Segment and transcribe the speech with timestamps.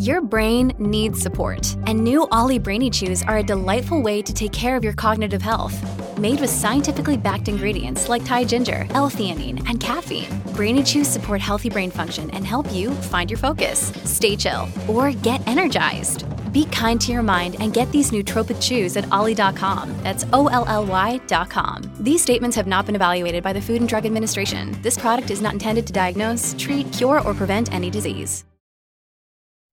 [0.00, 4.50] Your brain needs support, and new OLLY Brainy Chews are a delightful way to take
[4.50, 5.76] care of your cognitive health.
[6.18, 11.68] Made with scientifically backed ingredients like Thai ginger, L-theanine, and caffeine, Brainy Chews support healthy
[11.68, 16.24] brain function and help you find your focus, stay chill, or get energized.
[16.50, 19.94] Be kind to your mind and get these nootropic chews at ollie.com.
[20.02, 21.82] That's O L L Y.com.
[22.00, 24.80] These statements have not been evaluated by the Food and Drug Administration.
[24.80, 28.44] This product is not intended to diagnose, treat, cure, or prevent any disease.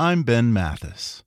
[0.00, 1.24] I'm Ben Mathis.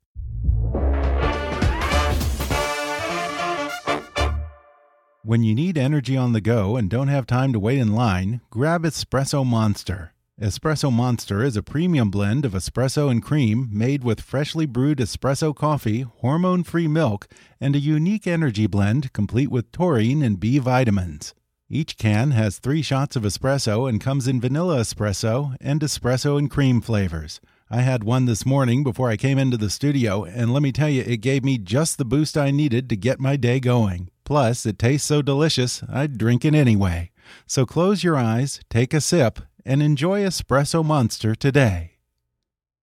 [5.24, 8.40] When you need energy on the go and don't have time to wait in line,
[8.50, 10.14] grab Espresso Monster.
[10.42, 15.54] Espresso Monster is a premium blend of espresso and cream made with freshly brewed espresso
[15.54, 17.28] coffee, hormone free milk,
[17.60, 21.34] and a unique energy blend complete with taurine and B vitamins.
[21.70, 26.50] Each can has three shots of espresso and comes in vanilla espresso and espresso and
[26.50, 27.42] cream flavors.
[27.74, 30.90] I had one this morning before I came into the studio, and let me tell
[30.90, 34.10] you, it gave me just the boost I needed to get my day going.
[34.26, 37.12] Plus, it tastes so delicious, I'd drink it anyway.
[37.48, 41.94] So close your eyes, take a sip, and enjoy Espresso Monster today.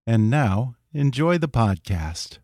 [0.07, 2.39] And now, enjoy the podcast.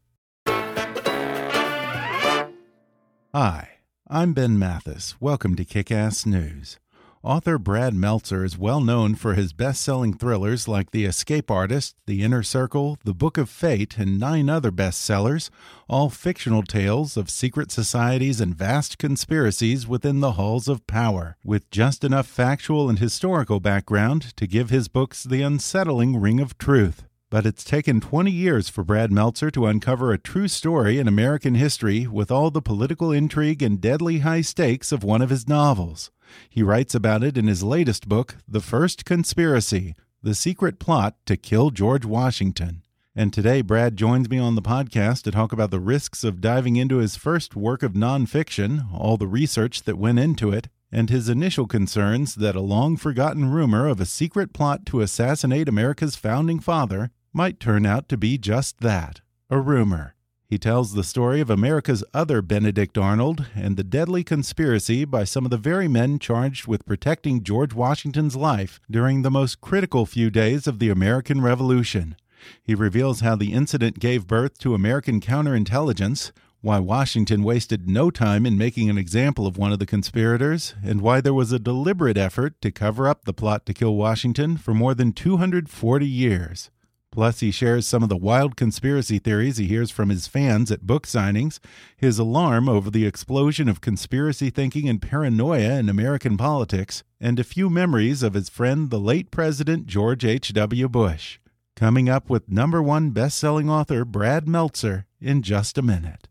[3.33, 3.69] Hi,
[4.07, 5.19] I'm Ben Mathis.
[5.19, 6.79] Welcome to Kick Ass News.
[7.25, 11.97] Author Brad Meltzer is well known for his best selling thrillers like The Escape Artist,
[12.05, 15.49] The Inner Circle, The Book of Fate, and nine other bestsellers,
[15.89, 21.71] all fictional tales of secret societies and vast conspiracies within the halls of power, with
[21.71, 27.05] just enough factual and historical background to give his books the unsettling ring of truth.
[27.31, 31.55] But it's taken 20 years for Brad Meltzer to uncover a true story in American
[31.55, 36.11] history with all the political intrigue and deadly high stakes of one of his novels.
[36.49, 41.37] He writes about it in his latest book, The First Conspiracy The Secret Plot to
[41.37, 42.83] Kill George Washington.
[43.17, 46.75] And today, Brad joins me on the podcast to talk about the risks of diving
[46.77, 51.29] into his first work of nonfiction, all the research that went into it, and his
[51.29, 56.59] initial concerns that a long forgotten rumor of a secret plot to assassinate America's founding
[56.59, 59.21] father might turn out to be just that
[59.51, 60.14] a rumor.
[60.55, 65.45] He tells the story of America's other Benedict Arnold and the deadly conspiracy by some
[65.45, 70.31] of the very men charged with protecting George Washington's life during the most critical few
[70.31, 72.15] days of the American Revolution.
[72.63, 78.47] He reveals how the incident gave birth to American counterintelligence, why Washington wasted no time
[78.47, 82.17] in making an example of one of the conspirators, and why there was a deliberate
[82.17, 86.71] effort to cover up the plot to kill Washington for more than 240 years.
[87.15, 90.85] Plus, he shares some of the wild conspiracy theories he hears from his fans at
[90.85, 91.61] book signings,
[91.97, 97.45] his alarm over the explosion of conspiracy thinking and paranoia in American politics, and a
[97.45, 100.89] few memories of his friend, the late President George H.W.
[100.89, 101.39] Bush.
[101.77, 106.27] Coming up with number one best selling author Brad Meltzer in just a minute.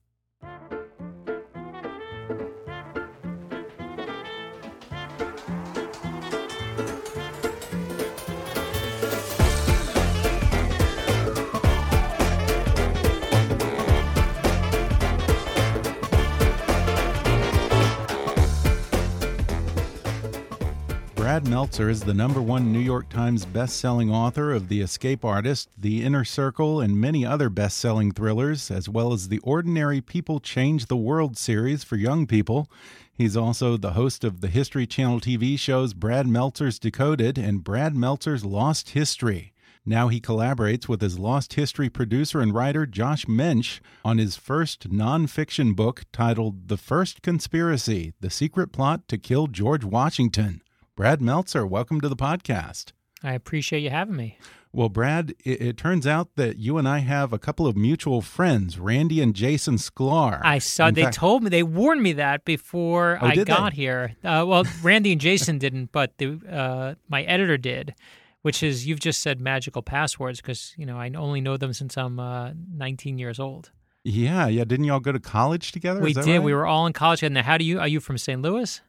[21.53, 26.03] Meltzer is the number one New York Times best-selling author of The Escape Artist, The
[26.03, 30.97] Inner Circle, and many other best-selling thrillers, as well as the Ordinary People Change the
[30.97, 32.71] World series for young people.
[33.13, 37.95] He's also the host of the History Channel TV shows Brad Meltzer's Decoded and Brad
[37.95, 39.53] Meltzer's Lost History.
[39.85, 44.89] Now he collaborates with his Lost History producer and writer Josh Mensch on his first
[44.89, 50.63] nonfiction book titled The First Conspiracy The Secret Plot to Kill George Washington.
[50.95, 52.91] Brad Meltzer, welcome to the podcast.
[53.23, 54.37] I appreciate you having me.
[54.71, 58.21] Well, Brad, it, it, turns out that you and I have a couple of mutual
[58.21, 60.39] friends, Randy and Jason Sklar.
[60.43, 63.71] I saw In they fact, told me they warned me that before oh, I got
[63.71, 63.77] they?
[63.77, 64.15] here.
[64.23, 67.95] Uh, well, Randy and Jason didn't, but the, uh, my editor did.
[68.43, 71.97] Which is you've just said magical passwords because you know I only know them since
[71.97, 73.71] I'm uh, 19 years old.
[74.03, 74.65] Yeah, yeah.
[74.65, 76.01] Didn't y'all go to college together?
[76.01, 76.27] We did.
[76.27, 76.43] Right?
[76.43, 77.23] We were all in college.
[77.23, 77.79] And how do you?
[77.79, 78.41] Are you from St.
[78.41, 78.81] Louis?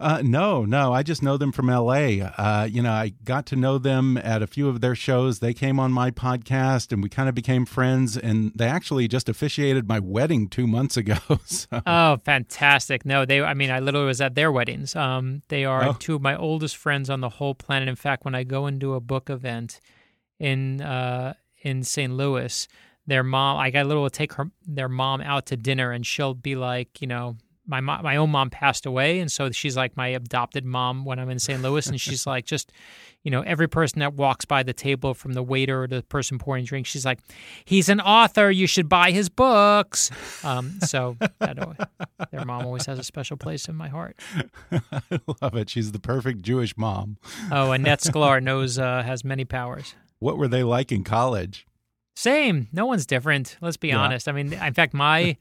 [0.00, 0.92] Uh, no, no.
[0.92, 2.20] I just know them from L.A.
[2.20, 5.38] Uh, you know, I got to know them at a few of their shows.
[5.38, 8.16] They came on my podcast, and we kind of became friends.
[8.16, 11.16] And they actually just officiated my wedding two months ago.
[11.46, 11.82] So.
[11.86, 13.04] Oh, fantastic!
[13.04, 13.40] No, they.
[13.42, 14.96] I mean, I literally was at their weddings.
[14.96, 15.96] Um, they are oh.
[15.98, 17.88] two of my oldest friends on the whole planet.
[17.88, 19.80] In fact, when I go into a book event
[20.38, 22.12] in uh, in St.
[22.12, 22.66] Louis,
[23.06, 26.56] their mom, I got little take her their mom out to dinner, and she'll be
[26.56, 27.36] like, you know,
[27.66, 31.18] my mo- my own mom passed away, and so she's like my adopted mom when
[31.18, 31.62] I'm in St.
[31.62, 32.72] Louis, and she's like just,
[33.22, 36.38] you know, every person that walks by the table, from the waiter to the person
[36.38, 37.20] pouring drinks, she's like,
[37.64, 40.10] he's an author, you should buy his books.
[40.44, 41.88] Um, so that,
[42.30, 44.18] their mom always has a special place in my heart.
[44.72, 45.70] I love it.
[45.70, 47.16] She's the perfect Jewish mom.
[47.50, 49.94] Oh, Annette Sklar knows uh, has many powers.
[50.18, 51.66] What were they like in college?
[52.16, 52.68] Same.
[52.72, 53.56] No one's different.
[53.60, 53.98] Let's be yeah.
[53.98, 54.28] honest.
[54.28, 55.36] I mean, in fact, my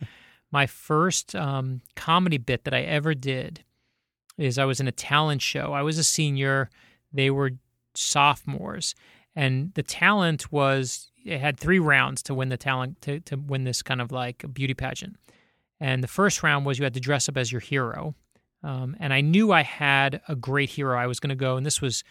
[0.54, 3.64] my first um, comedy bit that I ever did
[4.38, 5.74] is I was in a talent show.
[5.74, 6.70] I was a senior,
[7.12, 7.54] they were
[7.96, 8.94] sophomores,
[9.36, 13.64] and the talent was it had three rounds to win the talent to to win
[13.64, 15.18] this kind of like beauty pageant.
[15.80, 18.14] And the first round was you had to dress up as your hero.
[18.62, 20.98] Um, and I knew I had a great hero.
[20.98, 22.04] I was going to go, and this was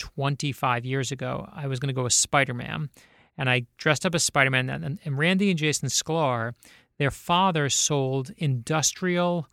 [0.00, 1.48] 25 years ago.
[1.54, 2.90] I was going to go as Spider Man,
[3.38, 4.68] and I dressed up as Spider Man.
[4.68, 6.54] And, and Randy and Jason Sklar
[6.98, 9.48] their father sold industrial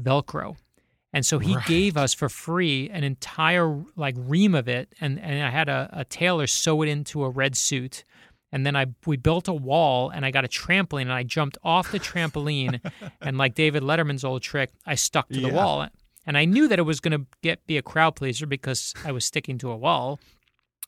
[0.00, 0.56] Velcro.
[1.14, 1.66] And so he right.
[1.66, 5.88] gave us for free an entire like ream of it, and, and I had a,
[5.92, 8.02] a tailor sew it into a red suit.
[8.50, 11.56] And then I we built a wall, and I got a trampoline, and I jumped
[11.62, 12.80] off the trampoline,
[13.20, 15.54] and like David Letterman's old trick, I stuck to the yeah.
[15.54, 15.88] wall,
[16.26, 19.12] and I knew that it was going to get be a crowd pleaser because I
[19.12, 20.18] was sticking to a wall.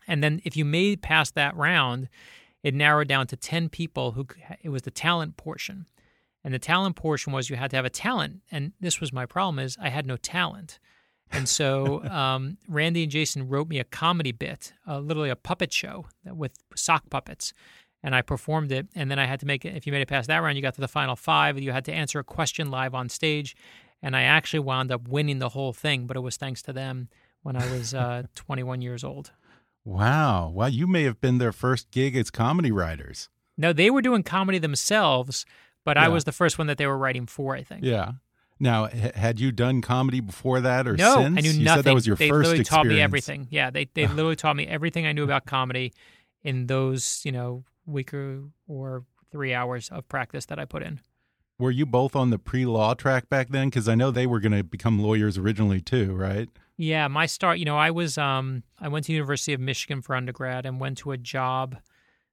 [0.08, 2.08] And then if you made past that round,
[2.64, 4.26] it narrowed down to ten people who
[4.60, 5.86] it was the talent portion.
[6.46, 8.40] And the talent portion was you had to have a talent.
[8.52, 10.78] And this was my problem is I had no talent.
[11.32, 15.72] And so um, Randy and Jason wrote me a comedy bit, uh, literally a puppet
[15.72, 17.52] show with sock puppets.
[18.00, 18.86] And I performed it.
[18.94, 20.62] And then I had to make it, if you made it past that round, you
[20.62, 21.58] got to the final five.
[21.58, 23.56] You had to answer a question live on stage.
[24.00, 27.08] And I actually wound up winning the whole thing, but it was thanks to them
[27.42, 29.32] when I was uh, 21 years old.
[29.84, 30.50] Wow.
[30.54, 33.30] Well, you may have been their first gig as comedy writers.
[33.58, 35.44] No, they were doing comedy themselves
[35.86, 36.04] but yeah.
[36.04, 37.56] I was the first one that they were writing for.
[37.56, 37.82] I think.
[37.82, 38.12] Yeah.
[38.58, 41.38] Now, h- had you done comedy before that or no, since?
[41.38, 41.78] I knew you nothing.
[41.78, 42.68] Said that was your they first literally experience.
[42.68, 43.48] taught me everything.
[43.50, 45.94] Yeah, they they literally taught me everything I knew about comedy
[46.42, 51.00] in those you know week or, or three hours of practice that I put in.
[51.58, 53.68] Were you both on the pre-law track back then?
[53.68, 56.50] Because I know they were going to become lawyers originally too, right?
[56.76, 57.58] Yeah, my start.
[57.58, 60.98] You know, I was um I went to University of Michigan for undergrad and went
[60.98, 61.76] to a job.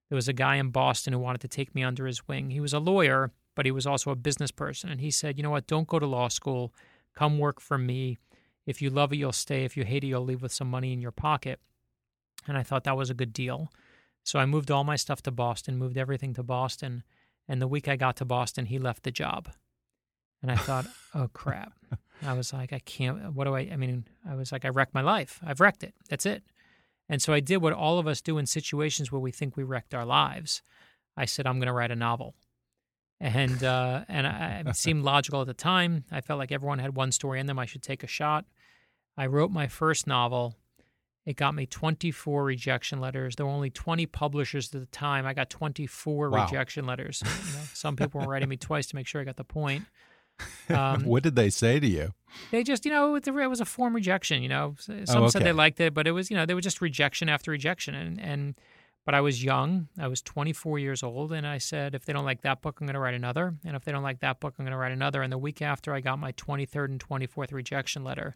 [0.09, 2.49] There was a guy in Boston who wanted to take me under his wing.
[2.49, 4.89] He was a lawyer but he was also a business person.
[4.89, 6.73] And he said, you know what, don't go to law school.
[7.15, 8.17] Come work for me.
[8.65, 9.65] If you love it, you'll stay.
[9.65, 11.59] If you hate it, you'll leave with some money in your pocket.
[12.47, 13.71] And I thought that was a good deal.
[14.23, 17.03] So I moved all my stuff to Boston, moved everything to Boston.
[17.47, 19.49] And the week I got to Boston, he left the job.
[20.41, 21.73] And I thought, oh crap.
[22.21, 24.93] I was like, I can't, what do I, I mean, I was like, I wrecked
[24.93, 25.41] my life.
[25.45, 25.93] I've wrecked it.
[26.09, 26.43] That's it.
[27.09, 29.63] And so I did what all of us do in situations where we think we
[29.63, 30.61] wrecked our lives.
[31.17, 32.33] I said, I'm going to write a novel
[33.19, 36.03] and uh, and I, it seemed logical at the time.
[36.11, 37.59] I felt like everyone had one story in them.
[37.59, 38.45] I should take a shot.
[39.17, 40.55] I wrote my first novel.
[41.25, 43.37] It got me 24 rejection letters.
[43.37, 45.25] There were only 20 publishers at the time.
[45.25, 46.43] I got 24 wow.
[46.43, 47.23] rejection letters.
[47.23, 49.85] You know, some people were writing me twice to make sure I got the point.
[50.69, 52.13] Um, what did they say to you?
[52.49, 54.41] They just, you know, it was a form rejection.
[54.41, 55.29] You know, some oh, okay.
[55.29, 57.93] said they liked it, but it was, you know, they were just rejection after rejection,
[57.93, 58.55] and and
[59.05, 59.89] but I was young.
[59.99, 61.33] I was 24 years old.
[61.33, 63.55] And I said, if they don't like that book, I'm going to write another.
[63.65, 65.21] And if they don't like that book, I'm going to write another.
[65.21, 68.35] And the week after I got my 23rd and 24th rejection letter,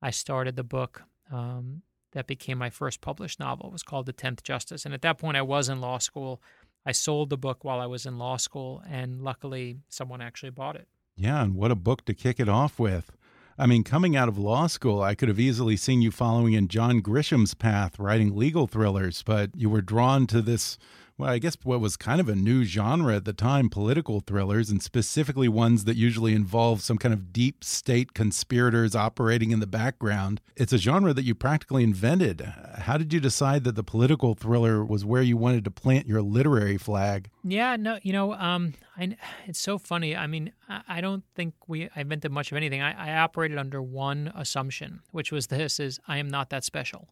[0.00, 1.02] I started the book
[1.32, 3.68] um, that became my first published novel.
[3.68, 4.84] It was called The Tenth Justice.
[4.84, 6.40] And at that point, I was in law school.
[6.86, 8.82] I sold the book while I was in law school.
[8.88, 10.86] And luckily, someone actually bought it.
[11.16, 11.42] Yeah.
[11.42, 13.10] And what a book to kick it off with.
[13.60, 16.68] I mean, coming out of law school, I could have easily seen you following in
[16.68, 20.78] John Grisham's path, writing legal thrillers, but you were drawn to this
[21.18, 24.70] well, I guess what was kind of a new genre at the time, political thrillers,
[24.70, 29.66] and specifically ones that usually involve some kind of deep state conspirators operating in the
[29.66, 30.40] background.
[30.54, 32.40] It's a genre that you practically invented.
[32.78, 36.22] How did you decide that the political thriller was where you wanted to plant your
[36.22, 37.30] literary flag?
[37.42, 40.14] Yeah, no, you know, um, I, it's so funny.
[40.14, 42.80] I mean, I, I don't think we I invented much of anything.
[42.80, 47.08] I, I operated under one assumption, which was this: is I am not that special,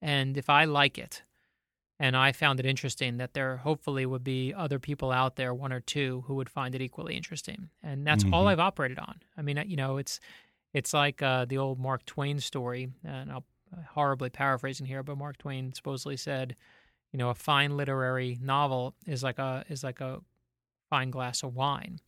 [0.00, 1.22] and if I like it
[2.02, 5.72] and I found it interesting that there hopefully would be other people out there, one
[5.72, 7.70] or two, who would find it equally interesting.
[7.82, 8.34] And that's mm-hmm.
[8.34, 9.22] all I've operated on.
[9.38, 10.20] I mean, you know, it's
[10.74, 13.44] It's like uh, the old Mark Twain story, and I'll
[13.90, 16.56] horribly paraphrasing here, but Mark Twain supposedly said,
[17.12, 20.20] you know, a fine literary novel is like a is like a
[20.90, 22.00] fine glass of wine,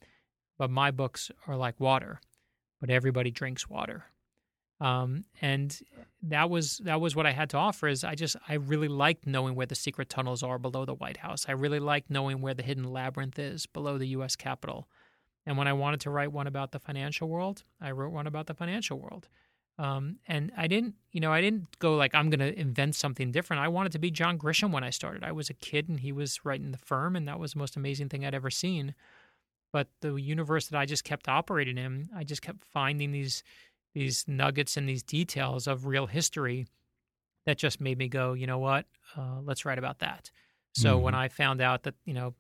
[0.59, 2.21] but my books are like water,
[2.81, 4.05] but everybody drinks water.
[4.81, 5.79] Um, and
[6.23, 7.87] that was that was what I had to offer.
[7.87, 11.19] Is I just I really liked knowing where the secret tunnels are below the White
[11.19, 11.47] House.
[11.49, 14.37] I really liked knowing where the hidden labyrinth is below the U.S.
[14.37, 14.89] Capitol.
[15.47, 18.47] And when I wanted to write one about the financial world, I wrote one about
[18.47, 19.29] the financial world.
[19.77, 23.33] Um, and I didn't, you know, I didn't go like I'm going to invent something
[23.33, 23.61] different.
[23.63, 25.25] I wanted to be John Grisham when I started.
[25.25, 27.77] I was a kid and he was writing the firm, and that was the most
[27.77, 28.95] amazing thing I'd ever seen.
[29.73, 33.43] But the universe that I just kept operating in, I just kept finding these
[33.95, 36.67] these nuggets and these details of real history
[37.47, 38.87] that just made me go, you know what,
[39.17, 40.31] uh, let's write about that.
[40.73, 41.05] So mm-hmm.
[41.05, 42.35] when I found out that you know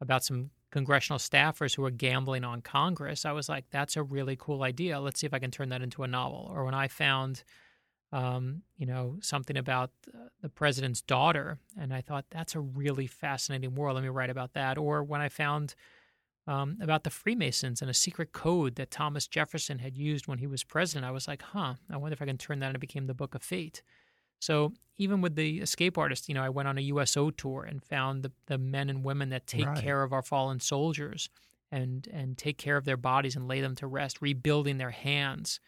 [0.00, 4.36] about some congressional staffers who were gambling on Congress, I was like, that's a really
[4.36, 5.00] cool idea.
[5.00, 6.50] Let's see if I can turn that into a novel.
[6.52, 7.44] Or when I found,
[8.12, 9.90] um, you know, something about
[10.40, 13.96] the president's daughter, and I thought that's a really fascinating world.
[13.96, 14.78] Let me write about that.
[14.78, 15.74] Or when I found
[16.46, 20.46] um, about the Freemasons and a secret code that Thomas Jefferson had used when he
[20.46, 22.80] was president, I was like, huh, I wonder if I can turn that and it
[22.80, 23.82] became the Book of Fate.
[24.40, 27.82] So even with the escape artist, you know, I went on a USO tour and
[27.82, 29.78] found the, the men and women that take right.
[29.78, 31.28] care of our fallen soldiers
[31.70, 35.60] and and take care of their bodies and lay them to rest, rebuilding their hands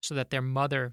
[0.00, 0.92] so that their mother,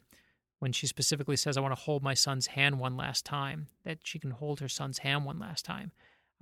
[0.59, 3.99] when she specifically says, I want to hold my son's hand one last time, that
[4.03, 5.91] she can hold her son's hand one last time.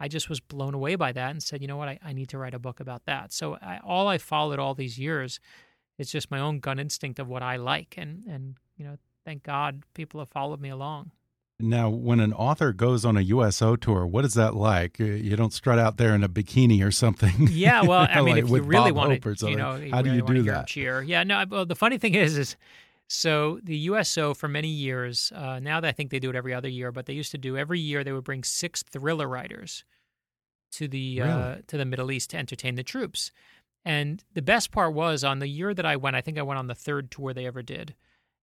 [0.01, 2.27] I just was blown away by that and said, you know what, I, I need
[2.29, 3.31] to write a book about that.
[3.31, 5.39] So I, all I followed all these years
[5.99, 7.93] is just my own gun instinct of what I like.
[7.99, 11.11] And, and you know, thank God people have followed me along.
[11.59, 14.97] Now, when an author goes on a USO tour, what is that like?
[14.97, 17.47] You don't strut out there in a bikini or something.
[17.51, 20.23] Yeah, well, I mean, like if you really want to, you know, how do you
[20.23, 20.65] do that?
[20.65, 21.03] Cheer.
[21.03, 21.45] Yeah, no.
[21.47, 22.55] Well, the funny thing is, is
[23.11, 25.31] so the USO for many years.
[25.35, 27.37] Uh, now that I think they do it every other year, but they used to
[27.37, 28.03] do every year.
[28.03, 29.83] They would bring six thriller writers
[30.73, 31.31] to the really?
[31.31, 33.31] uh, to the Middle East to entertain the troops.
[33.83, 36.15] And the best part was on the year that I went.
[36.15, 37.95] I think I went on the third tour they ever did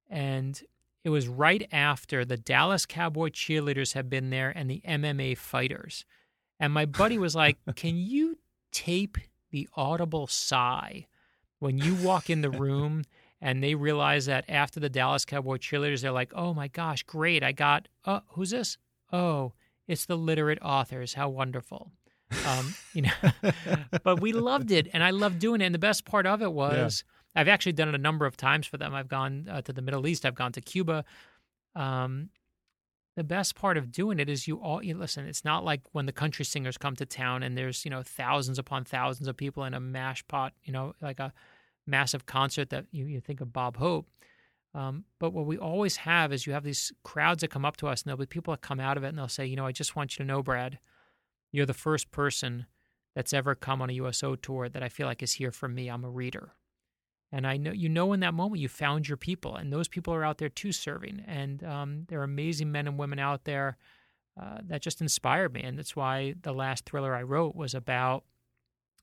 [0.08, 0.60] and
[1.04, 6.04] it was right after the Dallas Cowboy cheerleaders had been there and the MMA fighters.
[6.58, 8.38] And my buddy was like, Can you
[8.72, 9.18] tape
[9.50, 11.06] the audible sigh
[11.58, 13.04] when you walk in the room
[13.40, 17.42] and they realize that after the Dallas Cowboy cheerleaders, they're like, Oh my gosh, great.
[17.42, 18.78] I got, oh, who's this?
[19.12, 19.52] Oh,
[19.86, 21.14] it's the literate authors.
[21.14, 21.92] How wonderful.
[22.46, 23.52] Um, you know,
[24.02, 25.66] but we loved it and I loved doing it.
[25.66, 28.36] And the best part of it was, yeah I've actually done it a number of
[28.36, 28.94] times for them.
[28.94, 30.26] I've gone uh, to the Middle East.
[30.26, 31.04] I've gone to Cuba.
[31.76, 32.30] Um,
[33.16, 35.26] the best part of doing it is you all you listen.
[35.26, 38.58] It's not like when the country singers come to town and there's you know thousands
[38.58, 40.52] upon thousands of people in a mash pot.
[40.64, 41.32] You know, like a
[41.88, 44.08] massive concert that you, you think of Bob Hope.
[44.74, 47.88] Um, but what we always have is you have these crowds that come up to
[47.88, 49.66] us, and there'll be people that come out of it, and they'll say, you know,
[49.66, 50.78] I just want you to know, Brad,
[51.50, 52.66] you're the first person
[53.14, 55.88] that's ever come on a USO tour that I feel like is here for me.
[55.88, 56.52] I'm a reader.
[57.32, 60.14] And I know you know in that moment you found your people, and those people
[60.14, 61.24] are out there too serving.
[61.26, 63.76] And um, there are amazing men and women out there
[64.40, 65.62] uh, that just inspired me.
[65.62, 68.24] And that's why the last thriller I wrote was about,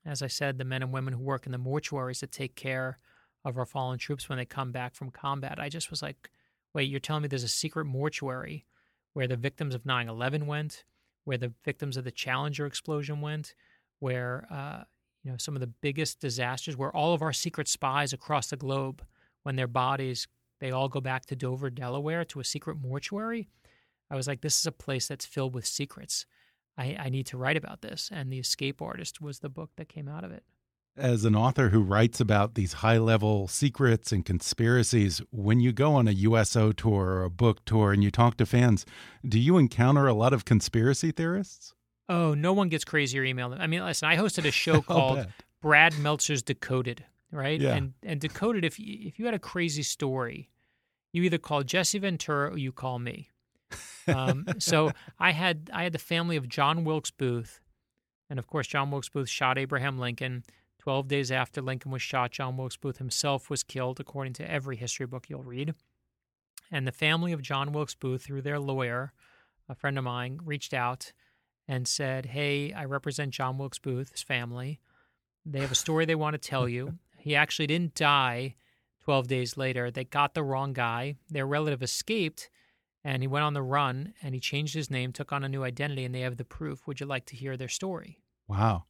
[0.06, 3.00] as I said, the men and women who work in the mortuaries that take care
[3.44, 5.60] of our fallen troops when they come back from combat.
[5.60, 6.30] I just was like,
[6.74, 8.66] wait, you're telling me there's a secret mortuary
[9.14, 10.84] where the victims of 9 11 went,
[11.24, 13.56] where the victims of the Challenger explosion went,
[14.00, 14.84] where uh,
[15.24, 18.56] you know, some of the biggest disasters where all of our secret spies across the
[18.56, 19.04] globe,
[19.42, 20.28] when their bodies,
[20.60, 23.48] they all go back to Dover, Delaware, to a secret mortuary.
[24.12, 26.28] I was like, this is a place that's filled with secrets.
[26.78, 28.10] I, I need to write about this.
[28.14, 30.44] And The Escape Artist was the book that came out of it.
[30.98, 35.94] As an author who writes about these high level secrets and conspiracies, when you go
[35.94, 38.86] on a USO tour or a book tour and you talk to fans,
[39.28, 41.76] do you encounter a lot of conspiracy theorists?
[42.08, 43.54] Oh, no one gets crazier email.
[43.58, 45.28] I mean, listen, I hosted a show called
[45.62, 47.60] Brad Meltzer's Decoded, right?
[47.60, 47.76] Yeah.
[47.76, 50.50] And and Decoded, if you, if you had a crazy story,
[51.12, 53.32] you either call Jesse Ventura or you call me.
[54.08, 57.60] Um, so I had I had the family of John Wilkes Booth,
[58.30, 60.44] and of course John Wilkes Booth shot Abraham Lincoln.
[60.80, 64.76] Twelve days after Lincoln was shot, John Wilkes Booth himself was killed, according to every
[64.76, 65.74] history book you'll read.
[66.72, 69.14] And the family of John Wilkes Booth, through their lawyer,
[69.70, 71.12] a friend of mine, reached out
[71.68, 74.80] and said, Hey, I represent John Wilkes Booth's family.
[75.46, 77.00] They have a story they want to tell you.
[77.18, 78.54] He actually didn't die
[79.04, 79.90] 12 days later.
[79.90, 81.16] They got the wrong guy.
[81.28, 82.52] Their relative escaped
[83.06, 85.64] and he went on the run and he changed his name, took on a new
[85.64, 86.88] identity, and they have the proof.
[86.88, 88.20] Would you like to hear their story?
[88.48, 88.86] Wow.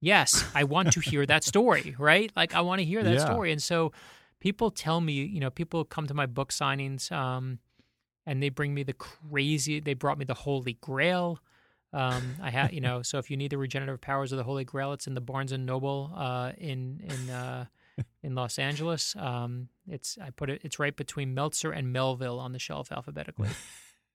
[0.00, 2.30] Yes, I want to hear that story, right?
[2.36, 3.24] Like, I want to hear that yeah.
[3.24, 3.50] story.
[3.50, 3.90] And so
[4.38, 7.58] people tell me, you know, people come to my book signings um,
[8.24, 11.40] and they bring me the crazy, they brought me the Holy Grail.
[11.92, 14.64] Um, I have, you know, so if you need the regenerative powers of the Holy
[14.64, 17.64] Grail, it's in the Barnes and Noble uh, in in uh,
[18.22, 19.14] in Los Angeles.
[19.16, 23.50] Um, it's I put it, it's right between Meltzer and Melville on the shelf alphabetically.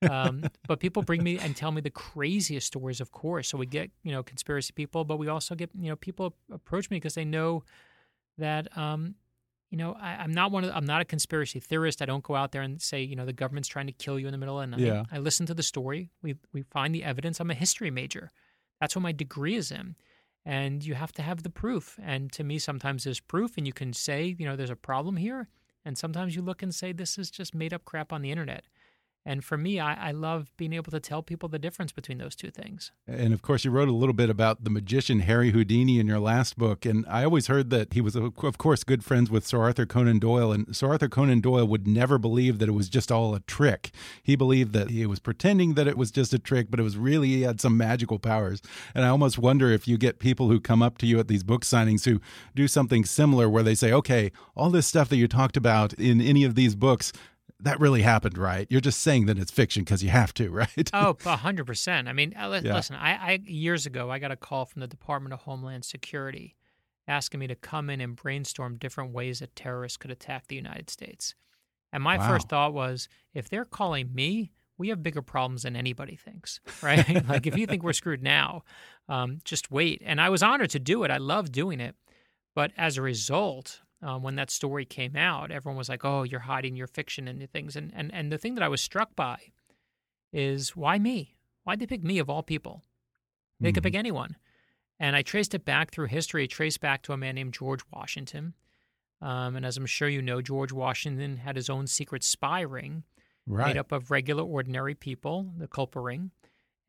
[0.09, 3.47] um, but people bring me and tell me the craziest stories, of course.
[3.47, 6.89] So we get you know conspiracy people, but we also get you know people approach
[6.89, 7.63] me because they know
[8.37, 9.15] that um,
[9.71, 12.01] you know, I, am not one of I'm not a conspiracy theorist.
[12.01, 14.27] I don't go out there and say, you know, the government's trying to kill you
[14.27, 14.85] in the middle of the night.
[15.11, 16.09] I listen to the story.
[16.21, 17.39] We we find the evidence.
[17.39, 18.31] I'm a history major.
[18.81, 19.95] That's what my degree is in.
[20.45, 21.99] And you have to have the proof.
[22.01, 25.17] And to me, sometimes there's proof, and you can say, you know, there's a problem
[25.17, 25.47] here.
[25.85, 28.65] And sometimes you look and say, this is just made up crap on the internet.
[29.23, 32.35] And for me, I, I, love being able to tell people the difference between those
[32.35, 32.91] two things.
[33.07, 36.19] And of course, you wrote a little bit about the magician Harry Houdini in your
[36.19, 36.87] last book.
[36.87, 40.17] And I always heard that he was, of course, good friends with Sir Arthur Conan
[40.17, 40.51] Doyle.
[40.51, 43.91] And Sir Arthur Conan Doyle would never believe that it was just all a trick.
[44.23, 46.97] He believed that he was pretending that it was just a trick, but it was
[46.97, 48.59] really, he had some magical powers.
[48.95, 51.43] And I almost wonder if you get people who come up to you at these
[51.43, 52.19] book signings who
[52.55, 56.21] do something similar where they say, okay, all this stuff that you talked about in
[56.21, 57.13] any of these books,
[57.63, 58.67] that really happened, right?
[58.69, 60.89] You're just saying that it's fiction because you have to, right?
[60.93, 62.07] oh, 100%.
[62.07, 62.73] I mean, uh, yeah.
[62.73, 66.55] listen, I, I years ago I got a call from the Department of Homeland Security
[67.07, 70.89] asking me to come in and brainstorm different ways that terrorists could attack the United
[70.89, 71.35] States.
[71.91, 72.27] And my wow.
[72.27, 77.27] first thought was, if they're calling me, we have bigger problems than anybody thinks, right?
[77.27, 78.63] like if you think we're screwed now,
[79.09, 80.01] um, just wait.
[80.05, 81.11] And I was honored to do it.
[81.11, 81.95] I love doing it.
[82.55, 86.39] But as a result, um, when that story came out, everyone was like, "Oh, you're
[86.41, 89.51] hiding your fiction and things." And and and the thing that I was struck by
[90.33, 91.35] is why me?
[91.63, 92.83] Why'd they pick me of all people?
[93.59, 93.75] They mm-hmm.
[93.75, 94.37] could pick anyone.
[94.99, 96.47] And I traced it back through history.
[96.47, 98.53] traced back to a man named George Washington.
[99.21, 103.03] Um, and as I'm sure you know, George Washington had his own secret spy ring
[103.47, 103.67] right.
[103.67, 106.31] made up of regular, ordinary people, the Culper ring.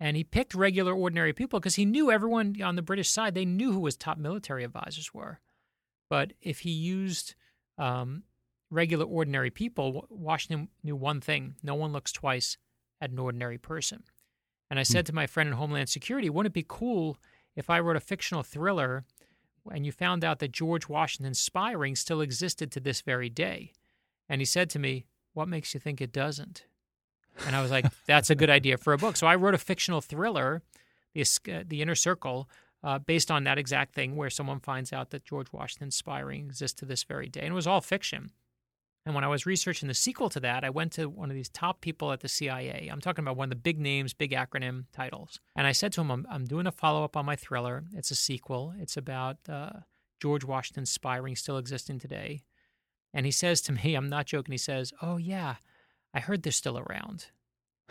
[0.01, 3.45] And he picked regular, ordinary people because he knew everyone on the British side, they
[3.45, 5.41] knew who his top military advisors were.
[6.13, 7.37] But if he used
[7.79, 8.25] um,
[8.71, 12.59] regular, ordinary people, Washington knew one thing no one looks twice
[13.01, 14.03] at an ordinary person.
[14.69, 15.07] And I said mm.
[15.07, 17.17] to my friend in Homeland Security, wouldn't it be cool
[17.57, 19.07] if I wrote a fictional thriller
[19.73, 23.73] and you found out that George Washington's spy ring still existed to this very day?
[24.29, 26.67] And he said to me, What makes you think it doesn't?
[27.47, 29.17] And I was like, That's a good idea for a book.
[29.17, 30.61] So I wrote a fictional thriller,
[31.15, 32.51] The, uh, the Inner Circle,
[32.85, 36.47] uh, based on that exact thing where someone finds out that George Washington's spy ring
[36.47, 37.41] exists to this very day.
[37.41, 38.31] And it was all fiction.
[39.05, 41.49] And when I was researching the sequel to that, I went to one of these
[41.49, 42.89] top people at the CIA.
[42.91, 45.41] I'm talking about one of the big names, big acronym titles.
[45.57, 47.85] And I said to him, I'm, I'm doing a follow up on my thriller.
[47.93, 49.71] It's a sequel, it's about uh,
[50.21, 52.43] George Washington's spy ring still existing today.
[53.13, 55.57] And he says to me, I'm not joking, he says, Oh, yeah,
[56.15, 57.27] I heard they're still around.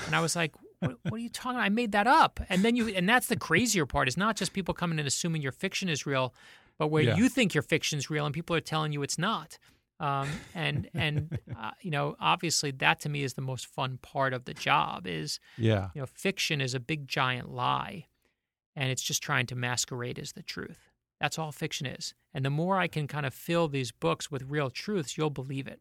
[0.06, 1.66] And I was like, what, what, are you talking about?
[1.66, 2.40] I made that up.
[2.50, 5.42] And then you, and that's the crazier part is not just people coming and assuming
[5.42, 6.34] your fiction is real,
[6.78, 7.16] but where yeah.
[7.16, 9.58] you think your fiction is real and people are telling you it's not.
[10.00, 14.34] Um, and and uh, you know, obviously, that to me is the most fun part
[14.34, 15.06] of the job.
[15.06, 18.08] Is yeah, you know, fiction is a big giant lie,
[18.76, 20.90] and it's just trying to masquerade as the truth.
[21.20, 22.16] That's all fiction is.
[22.34, 25.68] And the more I can kind of fill these books with real truths, you'll believe
[25.68, 25.80] it.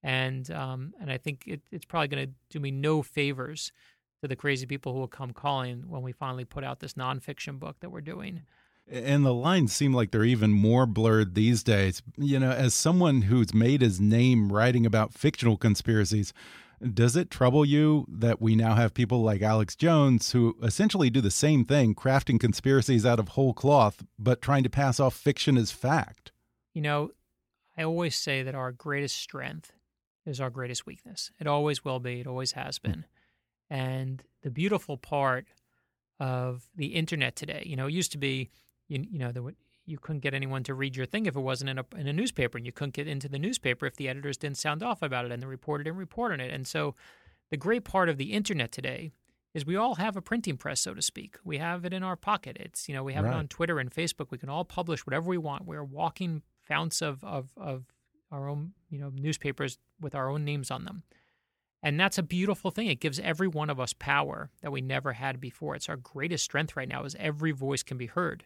[0.00, 3.72] And um, and I think it, it's probably going to do me no favors
[4.20, 7.58] to the crazy people who will come calling when we finally put out this nonfiction
[7.58, 8.42] book that we're doing.
[8.90, 12.02] And the lines seem like they're even more blurred these days.
[12.16, 16.32] You know, as someone who's made his name writing about fictional conspiracies,
[16.94, 21.20] does it trouble you that we now have people like Alex Jones who essentially do
[21.20, 25.56] the same thing, crafting conspiracies out of whole cloth, but trying to pass off fiction
[25.56, 26.32] as fact?
[26.74, 27.10] You know,
[27.76, 29.72] I always say that our greatest strength
[30.26, 31.30] is our greatest weakness.
[31.38, 33.04] It always will be, it always has been.
[33.70, 35.46] And the beautiful part
[36.18, 38.50] of the internet today, you know, it used to be,
[38.88, 39.42] you, you know, there,
[39.86, 42.12] you couldn't get anyone to read your thing if it wasn't in a, in a
[42.12, 45.24] newspaper, and you couldn't get into the newspaper if the editors didn't sound off about
[45.24, 46.52] it and the reporter didn't report on it.
[46.52, 46.94] And so,
[47.50, 49.10] the great part of the internet today
[49.52, 51.36] is we all have a printing press, so to speak.
[51.44, 52.56] We have it in our pocket.
[52.60, 53.32] It's you know we have right.
[53.32, 54.30] it on Twitter and Facebook.
[54.30, 55.66] We can all publish whatever we want.
[55.66, 57.86] We're walking founts of of of
[58.30, 61.02] our own you know newspapers with our own names on them.
[61.82, 62.88] And that's a beautiful thing.
[62.88, 65.74] It gives every one of us power that we never had before.
[65.74, 68.44] It's our greatest strength right now is every voice can be heard.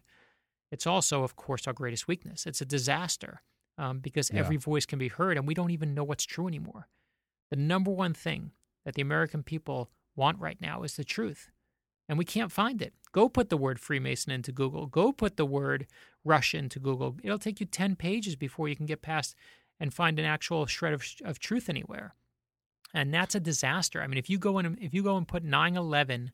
[0.71, 2.47] It's also, of course, our greatest weakness.
[2.47, 3.43] It's a disaster
[3.77, 4.41] um, because yeah.
[4.41, 6.89] every voice can be heard and we don't even know what's true anymore.
[7.51, 8.53] The number one thing
[8.85, 11.51] that the American people want right now is the truth.
[12.09, 12.93] And we can't find it.
[13.13, 14.87] Go put the word Freemason into Google.
[14.87, 15.87] Go put the word
[16.25, 17.17] Russia into Google.
[17.23, 19.35] It'll take you 10 pages before you can get past
[19.81, 22.15] and find an actual shred of, of truth anywhere.
[22.95, 24.01] And that's a disaster.
[24.01, 26.31] I mean, if you go in, if you go and put 9/11,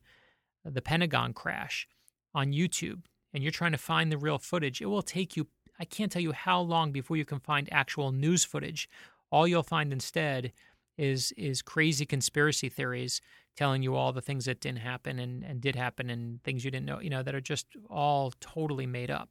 [0.63, 1.87] the Pentagon crash,
[2.33, 3.01] on YouTube,
[3.33, 5.47] and you're trying to find the real footage, it will take you.
[5.79, 8.87] I can't tell you how long before you can find actual news footage.
[9.31, 10.53] All you'll find instead
[10.97, 13.21] is is crazy conspiracy theories
[13.55, 16.71] telling you all the things that didn't happen and, and did happen and things you
[16.71, 19.29] didn't know, you know, that are just all totally made up.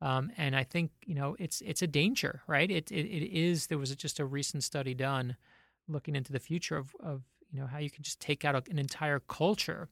[0.00, 2.70] Um, and I think you know it's it's a danger, right?
[2.70, 3.66] It, it it is.
[3.66, 5.36] There was just a recent study done
[5.88, 8.78] looking into the future of of you know how you can just take out an
[8.78, 9.88] entire culture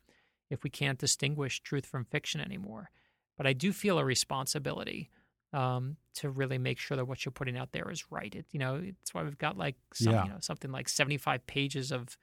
[0.51, 2.91] if we can't distinguish truth from fiction anymore.
[3.37, 5.11] But I do feel a responsibility
[5.53, 8.35] um, to really make sure that what you're putting out there is right.
[8.35, 10.25] It, you know, it's why we've got like some, yeah.
[10.25, 12.17] you know, something like 75 pages of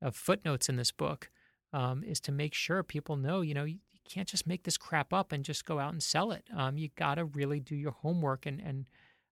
[0.00, 1.28] of footnotes in this book
[1.72, 4.78] um, is to make sure people know, you know, you, you, can't just make this
[4.78, 6.44] crap up and just go out and sell it.
[6.56, 8.86] Um, you got to really do your homework, and and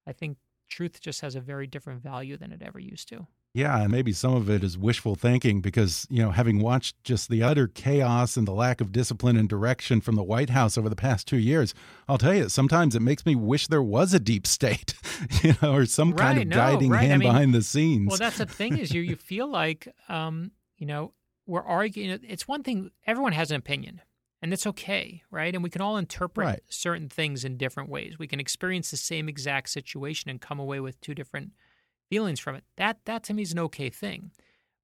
[0.07, 3.27] I think truth just has a very different value than it ever used to.
[3.57, 7.31] Yeah, and maybe some of it is wishful thinking because, you know, having watched just
[7.31, 10.91] the utter chaos and the lack of discipline and direction from the White House over
[10.91, 11.73] the past two years,
[12.07, 14.93] I'll tell you, sometimes it makes me wish there was a deep state,
[15.43, 17.01] you know, or some right, kind of no, guiding right.
[17.01, 18.11] hand I mean, behind the scenes.
[18.11, 21.15] Well, that's the thing is you you feel like, um, you know,
[21.47, 22.21] we're arguing.
[22.29, 24.03] It's one thing, everyone has an opinion,
[24.43, 25.55] and it's okay, right?
[25.55, 26.61] And we can all interpret right.
[26.69, 28.19] certain things in different ways.
[28.19, 31.53] We can experience the same exact situation and come away with two different–
[32.09, 32.65] feelings from it.
[32.77, 34.31] That that to me is an okay thing.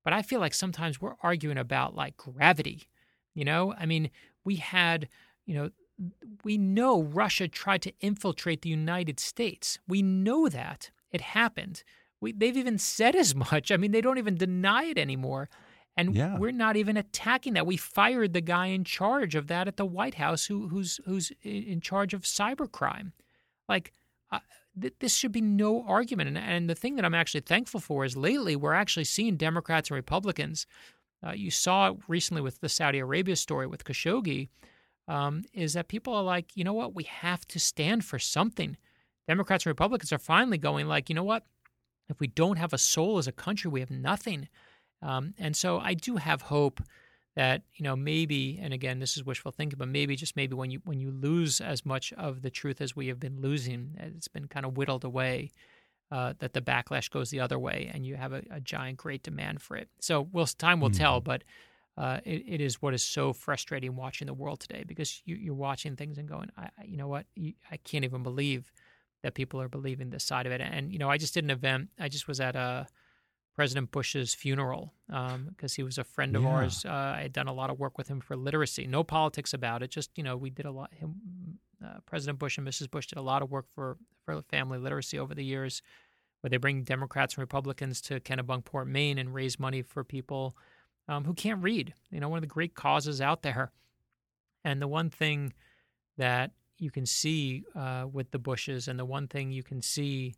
[0.05, 2.89] But I feel like sometimes we're arguing about like gravity.
[3.35, 4.11] You know, I mean,
[4.45, 5.09] we had,
[5.47, 5.71] you know,
[6.45, 9.79] we know Russia tried to infiltrate the United States.
[9.87, 11.85] We know that it happened.
[12.21, 13.71] We, they've even said as much.
[13.71, 15.49] I mean, they don't even deny it anymore.
[15.97, 16.39] And yeah.
[16.39, 17.67] we're not even attacking that.
[17.67, 21.33] We fired the guy in charge of that at the White House, who, who's who's
[21.43, 23.13] in charge of cybercrime.
[23.69, 23.93] Like,
[24.31, 24.39] uh,
[24.81, 26.29] th- this should be no argument.
[26.29, 29.91] And, and, the thing that I'm actually thankful for is lately we're actually seeing Democrats
[29.91, 30.67] and Republicans.
[31.25, 34.49] Uh, you saw it recently with the Saudi Arabia story with Khashoggi.
[35.09, 38.77] Um, is that people are like, you know what, we have to stand for something.
[39.27, 41.45] Democrats and Republicans are finally going like, you know what,
[42.09, 44.49] if we don't have a soul as a country, we have nothing.
[45.03, 46.81] Um, and so I do have hope
[47.35, 50.71] that you know maybe and again this is wishful thinking but maybe just maybe when
[50.71, 54.29] you when you lose as much of the truth as we have been losing it's
[54.29, 55.51] been kind of whittled away
[56.13, 59.23] uh, that the backlash goes the other way and you have a, a giant great
[59.23, 59.89] demand for it.
[59.99, 60.99] So well time will mm-hmm.
[60.99, 61.43] tell but
[61.97, 65.57] uh, it, it is what is so frustrating watching the world today because you, are
[65.57, 67.25] watching things and going I, you know what?
[67.35, 68.71] You, i can't even believe
[69.23, 70.61] that people are believing this side of it.
[70.61, 72.87] And you know i just did an event i just was at a
[73.55, 76.49] President Bush's funeral because um, he was a friend of yeah.
[76.49, 76.85] ours.
[76.87, 78.87] Uh, I had done a lot of work with him for literacy.
[78.87, 79.91] No politics about it.
[79.91, 80.93] Just you know, we did a lot.
[80.95, 82.91] Him, uh, President Bush and Mrs.
[82.91, 85.83] Bush did a lot of work for for family literacy over the years,
[86.41, 90.57] where they bring Democrats and Republicans to Kennebunkport, Maine, and raise money for people
[91.09, 91.93] um, who can't read.
[92.11, 93.71] You know, one of the great causes out there.
[94.65, 95.53] And the one thing
[96.17, 100.35] that you can see uh, with the Bushes, and the one thing you can see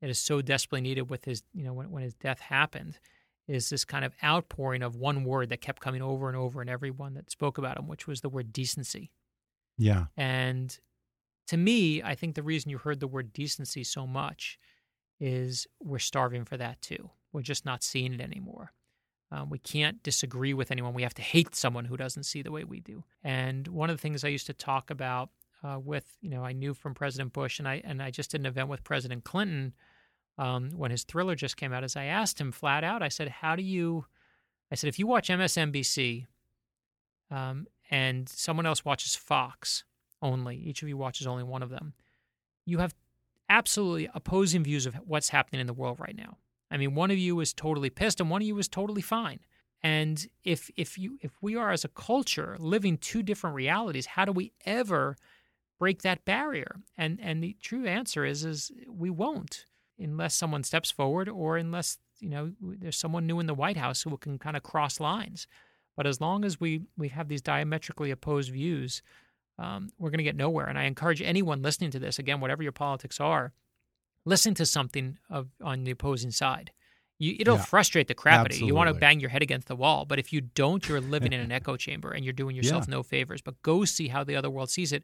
[0.00, 2.98] that is so desperately needed with his, you know, when, when his death happened,
[3.46, 6.68] is this kind of outpouring of one word that kept coming over and over in
[6.68, 9.10] everyone that spoke about him, which was the word decency.
[9.78, 10.06] Yeah.
[10.16, 10.78] And
[11.48, 14.58] to me, I think the reason you heard the word decency so much
[15.18, 17.10] is we're starving for that too.
[17.32, 18.72] We're just not seeing it anymore.
[19.30, 20.94] Um, we can't disagree with anyone.
[20.94, 23.04] We have to hate someone who doesn't see the way we do.
[23.22, 25.30] And one of the things I used to talk about
[25.62, 28.40] uh, with, you know, I knew from President Bush, and I and I just did
[28.40, 29.74] an event with President Clinton
[30.38, 31.84] um, when his thriller just came out.
[31.84, 34.06] As I asked him flat out, I said, "How do you?"
[34.70, 36.26] I said, "If you watch MSNBC,
[37.30, 39.84] um, and someone else watches Fox
[40.22, 41.94] only, each of you watches only one of them,
[42.64, 42.94] you have
[43.48, 46.38] absolutely opposing views of what's happening in the world right now.
[46.70, 49.40] I mean, one of you is totally pissed, and one of you is totally fine."
[49.82, 54.24] And if if you if we are as a culture living two different realities, how
[54.24, 55.16] do we ever
[55.78, 56.80] break that barrier?
[56.96, 59.66] And and the true answer is is we won't
[59.98, 64.02] unless someone steps forward or unless you know there's someone new in the White House
[64.02, 65.46] who can kind of cross lines.
[65.96, 69.02] But as long as we we have these diametrically opposed views,
[69.58, 70.66] um, we're going to get nowhere.
[70.66, 73.52] And I encourage anyone listening to this, again, whatever your politics are,
[74.24, 76.70] listen to something of on the opposing side.
[77.20, 78.66] You, it'll yeah, frustrate the crap out of you.
[78.66, 81.32] You want to bang your head against the wall, but if you don't, you're living
[81.32, 82.94] in an echo chamber and you're doing yourself yeah.
[82.94, 83.42] no favors.
[83.42, 85.02] But go see how the other world sees it,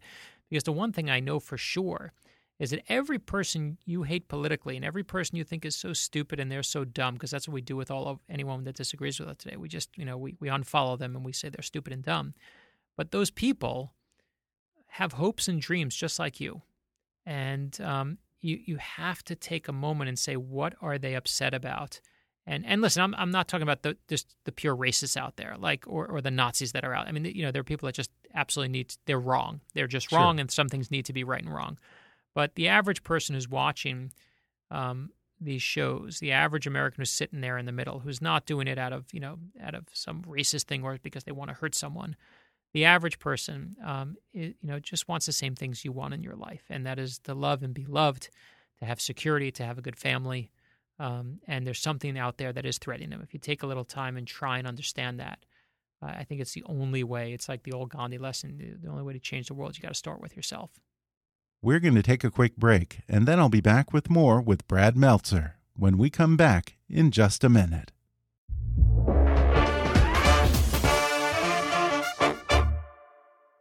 [0.48, 2.12] because the one thing I know for sure
[2.58, 6.38] is that every person you hate politically and every person you think is so stupid
[6.38, 9.18] and they're so dumb, because that's what we do with all of anyone that disagrees
[9.18, 9.56] with us today.
[9.56, 12.34] We just, you know, we, we unfollow them and we say they're stupid and dumb.
[12.96, 13.92] But those people
[14.86, 16.62] have hopes and dreams just like you.
[17.26, 21.54] And um, you you have to take a moment and say what are they upset
[21.54, 22.00] about
[22.46, 25.56] and and listen i'm, I'm not talking about the just the pure racists out there
[25.58, 27.86] like or, or the nazis that are out i mean you know there are people
[27.86, 30.18] that just absolutely need to, they're wrong they're just Sure.
[30.18, 31.78] wrong and some things need to be right and wrong
[32.34, 34.12] but the average person who's watching
[34.70, 38.66] um, these shows the average american who's sitting there in the middle who's not doing
[38.66, 41.54] it out of you know out of some racist thing or because they want to
[41.54, 42.16] hurt someone
[42.74, 46.24] the average person, um, i you know, just wants the same things you want in
[46.24, 48.28] your life, and that is to love and be loved,
[48.80, 50.50] to have security, to have a good family.
[50.98, 53.20] Um, and there's something out there that is threatening them.
[53.22, 55.38] If you take a little time and try and understand that,
[56.02, 57.32] uh, I think it's the only way.
[57.32, 59.88] It's like the old Gandhi lesson: the, only way to change the world you got
[59.88, 60.70] to start with yourself.
[61.64, 64.68] We're going to take a quick break, and then I'll be back with more with
[64.68, 67.90] Brad Meltzer when we come back in just a minute.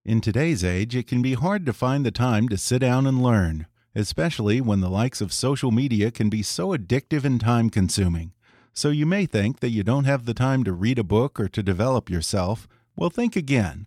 [0.05, 3.23] In today's age, it can be hard to find the time to sit down and
[3.23, 8.33] learn, especially when the likes of social media can be so addictive and time consuming.
[8.73, 11.47] So you may think that you don't have the time to read a book or
[11.51, 12.67] to develop yourself.
[12.97, 13.87] Well, think again.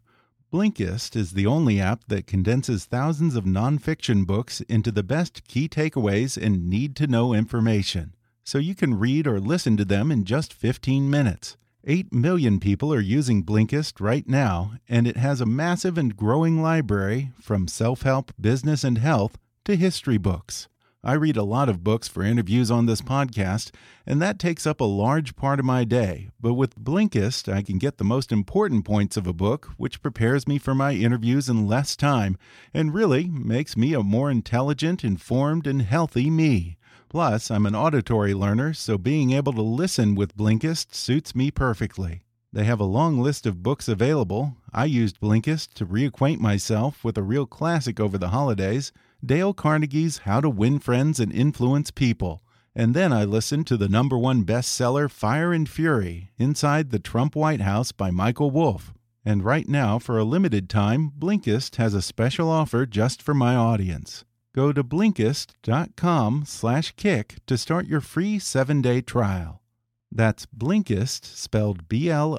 [0.54, 5.68] Blinkist is the only app that condenses thousands of nonfiction books into the best key
[5.68, 10.24] takeaways and need to know information, so you can read or listen to them in
[10.24, 11.58] just 15 minutes.
[11.88, 16.60] 8 million people are using Blinkist right now, and it has a massive and growing
[16.60, 20.68] library from self help, business, and health to history books.
[21.04, 23.70] I read a lot of books for interviews on this podcast,
[24.08, 26.32] and that takes up a large part of my day.
[26.42, 30.48] But with Blinkist, I can get the most important points of a book, which prepares
[30.48, 32.36] me for my interviews in less time
[32.74, 36.78] and really makes me a more intelligent, informed, and healthy me.
[37.16, 42.24] Plus, I'm an auditory learner, so being able to listen with Blinkist suits me perfectly.
[42.52, 44.58] They have a long list of books available.
[44.74, 48.92] I used Blinkist to reacquaint myself with a real classic over the holidays
[49.26, 52.44] Dale Carnegie's How to Win Friends and Influence People.
[52.76, 57.34] And then I listened to the number one bestseller Fire and Fury Inside the Trump
[57.34, 58.94] White House by Michael Wolff.
[59.24, 63.56] And right now, for a limited time, Blinkist has a special offer just for my
[63.56, 64.26] audience.
[64.56, 69.62] Go to Blinkist.com slash kick to start your free seven-day trial.
[70.10, 72.38] That's Blinkist, spelled B-L-I-N-K-I-S-T,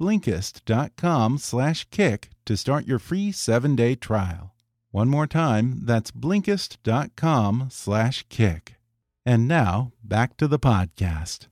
[0.00, 4.54] Blinkist.com slash kick to start your free seven-day trial.
[4.90, 8.76] One more time, that's Blinkist.com slash kick.
[9.26, 11.48] And now, back to the podcast.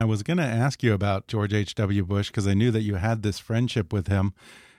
[0.00, 2.04] I was going to ask you about George H.W.
[2.04, 4.32] Bush because I knew that you had this friendship with him.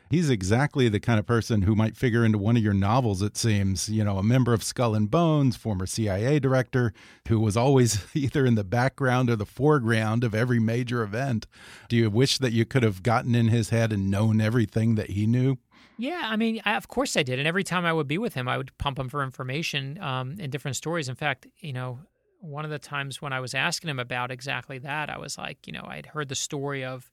[0.10, 3.38] He's exactly the kind of person who might figure into one of your novels, it
[3.38, 3.89] seems.
[3.89, 6.93] You know, a member of Skull and Bones, former CIA director,
[7.28, 11.45] who was always either in the background or the foreground of every major event.
[11.89, 15.12] Do you wish that you could have gotten in his head and known everything that
[15.12, 15.58] he knew?
[16.00, 17.39] Yeah, I mean, I, of course I did.
[17.39, 20.36] And every time I would be with him, I would pump him for information um,
[20.38, 21.10] different stories.
[21.10, 22.00] In fact, you know,
[22.39, 25.67] one of the times when I was asking him about exactly that, I was like,
[25.67, 27.12] you know, I'd heard the story of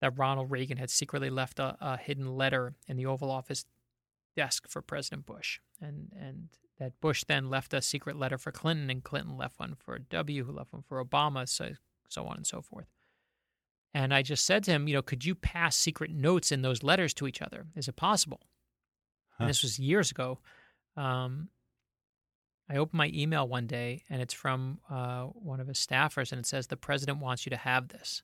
[0.00, 3.64] that Ronald Reagan had secretly left a, a hidden letter in the Oval Office
[4.36, 8.90] desk for President Bush, and and that Bush then left a secret letter for Clinton,
[8.90, 11.70] and Clinton left one for W, who left one for Obama, so
[12.08, 12.86] so on and so forth.
[13.94, 16.82] And I just said to him, you know, could you pass secret notes in those
[16.82, 17.66] letters to each other?
[17.74, 18.40] Is it possible?
[19.30, 19.44] Huh.
[19.44, 20.38] And this was years ago.
[20.96, 21.48] Um,
[22.68, 26.40] I opened my email one day, and it's from uh, one of his staffers, and
[26.40, 28.22] it says, "The president wants you to have this."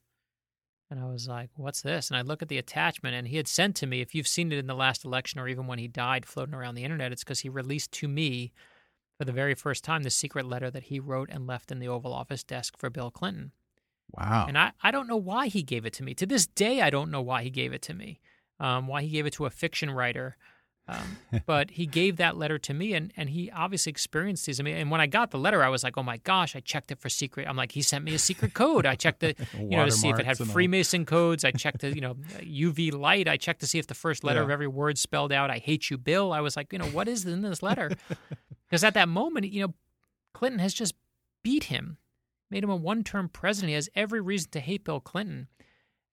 [0.92, 2.10] And I was like, what's this?
[2.10, 4.52] And I look at the attachment, and he had sent to me, if you've seen
[4.52, 7.24] it in the last election or even when he died floating around the internet, it's
[7.24, 8.52] because he released to me
[9.16, 11.88] for the very first time the secret letter that he wrote and left in the
[11.88, 13.52] Oval Office desk for Bill Clinton.
[14.10, 14.44] Wow.
[14.46, 16.12] And I, I don't know why he gave it to me.
[16.12, 18.20] To this day, I don't know why he gave it to me,
[18.60, 20.36] um, why he gave it to a fiction writer
[20.92, 24.60] um, but he gave that letter to me, and, and he obviously experienced these.
[24.60, 26.60] I mean, and when I got the letter, I was like, oh my gosh, I
[26.60, 27.46] checked it for secret.
[27.48, 28.86] I'm like, he sent me a secret code.
[28.86, 31.44] I checked it, you know, to see if it had Freemason codes.
[31.44, 33.28] I checked the, you know, UV light.
[33.28, 34.44] I checked to see if the first letter yeah.
[34.44, 36.32] of every word spelled out, I hate you, Bill.
[36.32, 37.90] I was like, you know, what is in this letter?
[38.68, 39.74] Because at that moment, you know,
[40.32, 40.94] Clinton has just
[41.42, 41.98] beat him,
[42.50, 43.68] made him a one term president.
[43.68, 45.48] He has every reason to hate Bill Clinton.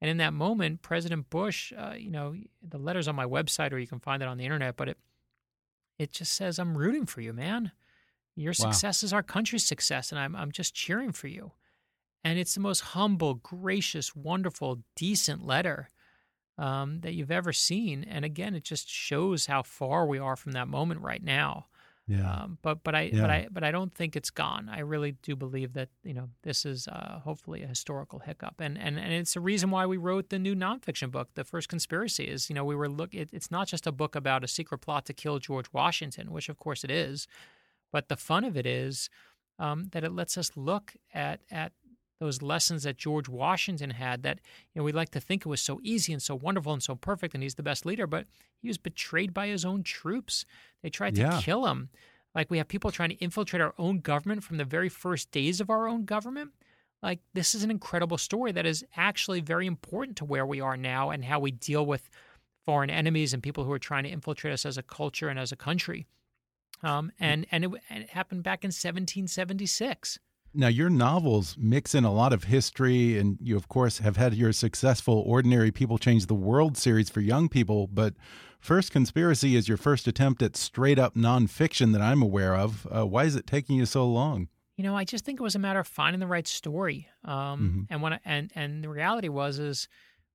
[0.01, 3.79] And in that moment, President Bush, uh, you know, the letter's on my website or
[3.79, 4.97] you can find it on the internet, but it
[5.97, 7.73] it just says, "I'm rooting for you, man.
[8.35, 8.71] Your wow.
[8.71, 11.51] success is our country's success, and I'm I'm just cheering for you."
[12.23, 15.89] And it's the most humble, gracious, wonderful, decent letter
[16.57, 18.03] um, that you've ever seen.
[18.03, 21.67] And again, it just shows how far we are from that moment right now.
[22.09, 22.27] Yeah.
[22.27, 23.21] Um, but but I yeah.
[23.21, 24.67] but I but I don't think it's gone.
[24.67, 28.79] I really do believe that you know this is uh, hopefully a historical hiccup, and
[28.79, 32.23] and and it's the reason why we wrote the new nonfiction book, the first conspiracy.
[32.23, 33.13] Is you know we were look.
[33.13, 36.49] It, it's not just a book about a secret plot to kill George Washington, which
[36.49, 37.27] of course it is,
[37.91, 39.11] but the fun of it is
[39.59, 41.73] um, that it lets us look at at
[42.19, 44.39] those lessons that George Washington had that
[44.73, 46.95] you know we like to think it was so easy and so wonderful and so
[46.95, 48.25] perfect and he's the best leader but
[48.61, 50.45] he was betrayed by his own troops.
[50.83, 51.41] They tried to yeah.
[51.41, 51.89] kill him.
[52.35, 55.59] Like we have people trying to infiltrate our own government from the very first days
[55.59, 56.51] of our own government.
[57.01, 60.77] Like this is an incredible story that is actually very important to where we are
[60.77, 62.09] now and how we deal with
[62.65, 65.51] foreign enemies and people who are trying to infiltrate us as a culture and as
[65.51, 66.05] a country.
[66.83, 70.19] Um, and and it, and it happened back in 1776
[70.53, 74.33] now, your novels mix in a lot of history, and you, of course, have had
[74.33, 77.87] your successful Ordinary People Change the World series for young people.
[77.87, 78.15] But
[78.59, 82.87] First Conspiracy is your first attempt at straight up nonfiction that I'm aware of.
[82.91, 84.49] Uh, why is it taking you so long?
[84.75, 87.07] You know, I just think it was a matter of finding the right story.
[87.23, 87.85] Um, mm -hmm.
[87.89, 89.87] And when I, and and the reality was is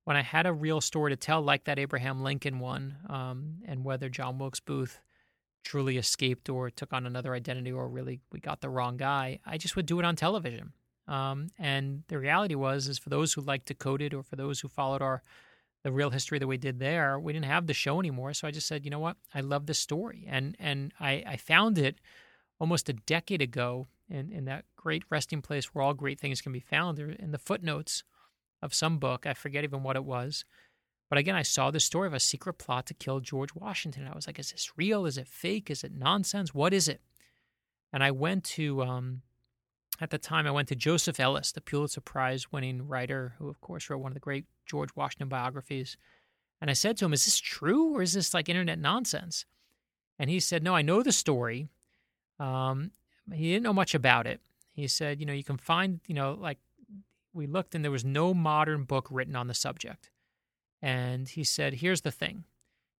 [0.05, 3.83] when I had a real story to tell, like that Abraham Lincoln one, um, and
[3.83, 5.01] whether John Wilkes Booth
[5.65, 9.57] truly escaped or took on another identity or really we got the wrong guy, I
[9.57, 10.71] just would do it on television.
[11.07, 14.69] Um, and the reality was, is for those who liked Decoded or for those who
[14.69, 15.21] followed our
[15.83, 18.33] the real history that we did there, we didn't have the show anymore.
[18.33, 21.37] So I just said, you know what, I love this story, and and I, I
[21.37, 22.01] found it
[22.59, 26.51] almost a decade ago in in that great resting place where all great things can
[26.51, 26.97] be found.
[26.97, 28.03] In the footnotes
[28.63, 30.43] of some book, I forget even what it was,
[31.09, 34.07] but again, I saw the story of a secret plot to kill George Washington.
[34.07, 35.05] I was like, is this real?
[35.05, 35.69] Is it fake?
[35.69, 36.53] Is it nonsense?
[36.53, 37.01] What is it?
[37.93, 39.21] And I went to, um,
[40.01, 43.61] at the time, I went to Joseph Ellis, the Pulitzer Prize winning writer, who, of
[43.61, 45.95] course, wrote one of the great George Washington biographies.
[46.59, 49.45] And I said to him, is this true or is this like internet nonsense?
[50.17, 51.67] And he said, no, I know the story.
[52.39, 52.91] Um,
[53.31, 54.41] he didn't know much about it.
[54.73, 56.57] He said, you know, you can find, you know, like
[57.33, 60.09] we looked and there was no modern book written on the subject.
[60.85, 62.43] And he said, "Here's the thing."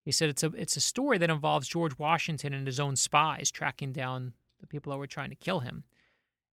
[0.03, 3.51] He said it's a it's a story that involves George Washington and his own spies
[3.51, 5.83] tracking down the people that were trying to kill him,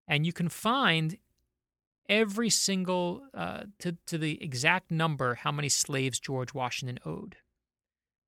[0.07, 1.17] and you can find
[2.07, 7.37] every single uh, to to the exact number how many slaves George Washington owed,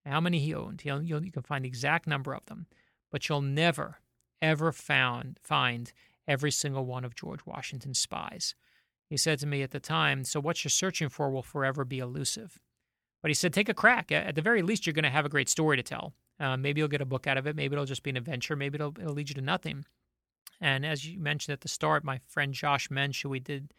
[0.07, 0.83] how many he owned.
[0.83, 2.69] You'll, you'll, you can find the exact number of them,
[3.11, 4.01] but you'll never
[4.41, 5.93] ever found find
[6.27, 8.55] every single one of George Washington's spies.
[9.11, 11.99] He said to me at the time, "So what you're searching for will forever be
[11.99, 12.59] elusive."
[13.25, 14.13] But he said, take a crack.
[14.13, 16.13] At the very least, you're going to have a great story to tell.
[16.39, 17.57] Uh, maybe you'll get a book out of it.
[17.57, 18.55] Maybe it'll just be an adventure.
[18.55, 19.87] Maybe it'll, it'll lead you to nothing.
[20.61, 23.73] And as you mentioned at the start, my friend Josh Mensch, who we did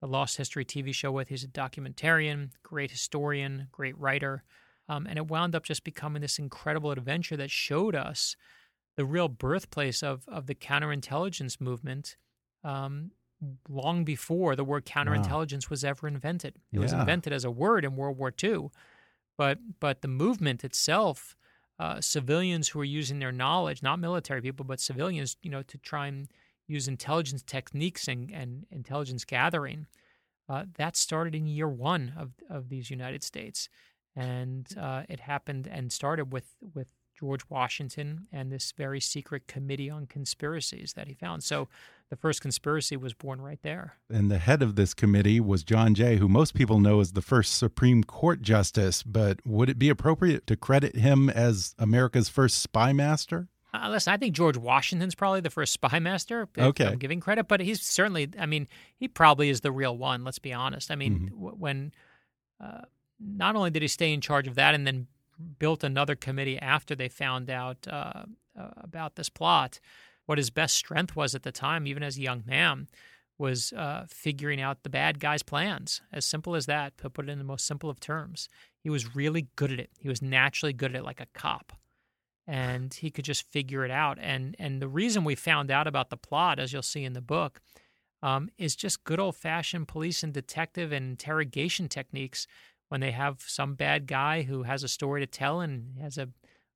[0.00, 4.42] the Lost History TV show with, he's a documentarian, great historian, great writer.
[4.88, 8.34] Um, and it wound up just becoming this incredible adventure that showed us
[8.96, 12.16] the real birthplace of, of the counterintelligence movement
[12.64, 13.12] um,
[13.68, 15.70] long before the word counterintelligence wow.
[15.70, 16.56] was ever invented.
[16.72, 16.80] It yeah.
[16.80, 18.70] was invented as a word in World War II,
[19.38, 21.36] but but the movement itself,
[21.78, 25.78] uh, civilians who were using their knowledge, not military people, but civilians, you know, to
[25.78, 26.28] try and
[26.66, 29.86] use intelligence techniques and, and intelligence gathering,
[30.48, 33.68] uh, that started in year one of of these United States,
[34.14, 36.88] and uh, it happened and started with with
[37.20, 41.44] George Washington and this very secret committee on conspiracies that he found.
[41.44, 41.68] So
[42.08, 43.94] the first conspiracy was born right there.
[44.08, 47.20] And the head of this committee was John Jay, who most people know as the
[47.20, 49.02] first Supreme Court justice.
[49.02, 53.48] But would it be appropriate to credit him as America's first spy master?
[53.72, 56.48] Uh, listen, I think George Washington's probably the first spy master.
[56.58, 56.86] okay.
[56.86, 58.66] I'm giving credit, but he's certainly, I mean,
[58.96, 60.90] he probably is the real one, let's be honest.
[60.90, 61.58] I mean, mm -hmm.
[61.58, 61.92] when
[62.58, 62.82] uh,
[63.20, 65.06] not only did he stay in charge of that and then
[65.58, 68.24] built another committee after they found out uh,
[68.58, 69.80] uh, about this plot,
[70.26, 72.88] what his best strength was at the time, even as a young man,
[73.38, 76.02] was uh, figuring out the bad guy's plans.
[76.12, 78.48] As simple as that, to put it in the most simple of terms.
[78.78, 79.90] He was really good at it.
[79.98, 81.72] He was naturally good at it, like a cop,
[82.46, 84.18] and he could just figure it out.
[84.20, 87.20] And and the reason we found out about the plot, as you'll see in the
[87.20, 87.60] book,
[88.22, 92.46] um, is just good old fashioned police and detective and interrogation techniques.
[92.90, 96.28] When they have some bad guy who has a story to tell and has a,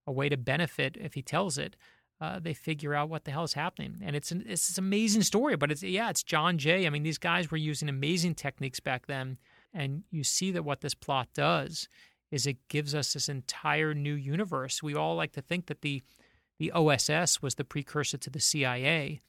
[0.07, 1.77] a way to benefit if he tells it,
[2.21, 3.97] uh, they figure out what the hell is happening.
[4.01, 5.57] And it's an, it's an amazing story.
[5.57, 6.87] But it's yeah, it's John Jay.
[6.87, 9.39] I mean, these guys were using amazing techniques back then,
[9.75, 11.89] and you see that what this plot does
[12.31, 14.83] is it gives us this entire new universe.
[14.83, 16.03] We all like to think that the
[16.59, 19.21] the OSS was the precursor to the CIA,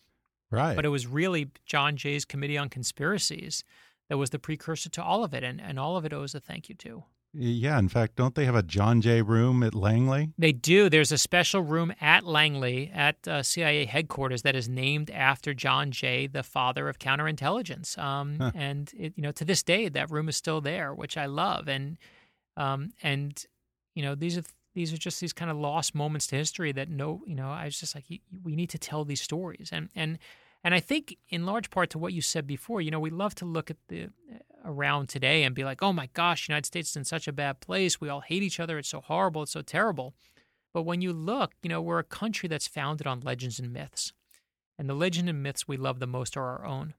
[0.52, 0.76] right?
[0.76, 3.64] But it was really John Jay's Committee on Conspiracies
[4.10, 6.40] that was the precursor to all of it, and and all of it owes a
[6.40, 7.04] thank you to.
[7.38, 10.32] Yeah, in fact, don't they have a John Jay room at Langley?
[10.38, 10.90] They do.
[10.90, 15.92] There's a special room at Langley at uh, CIA headquarters that is named after John
[15.92, 17.98] Jay, the father of counterintelligence.
[17.98, 18.52] Um, huh.
[18.56, 21.68] And it, you know, to this day, that room is still there, which I love.
[21.68, 21.98] And
[22.56, 23.44] um, and
[23.96, 24.44] you know, these are
[24.74, 27.66] these are just these kind of lost moments to history that no, you know, I
[27.66, 28.06] was just like,
[28.44, 29.70] we need to tell these stories.
[29.74, 30.20] And and
[30.66, 33.36] and I think in large part to what you said before, you know, we love
[33.36, 34.08] to look at the uh,
[34.66, 37.32] around today and be like, oh my gosh, the United States is in such a
[37.32, 38.02] bad place.
[38.02, 38.80] We all hate each other.
[38.80, 39.44] It's so horrible.
[39.44, 40.16] It's so terrible.
[40.74, 44.12] But when you look, you know, we're a country that's founded on legends and myths.
[44.80, 46.96] And the legend and myths we love the most are our own.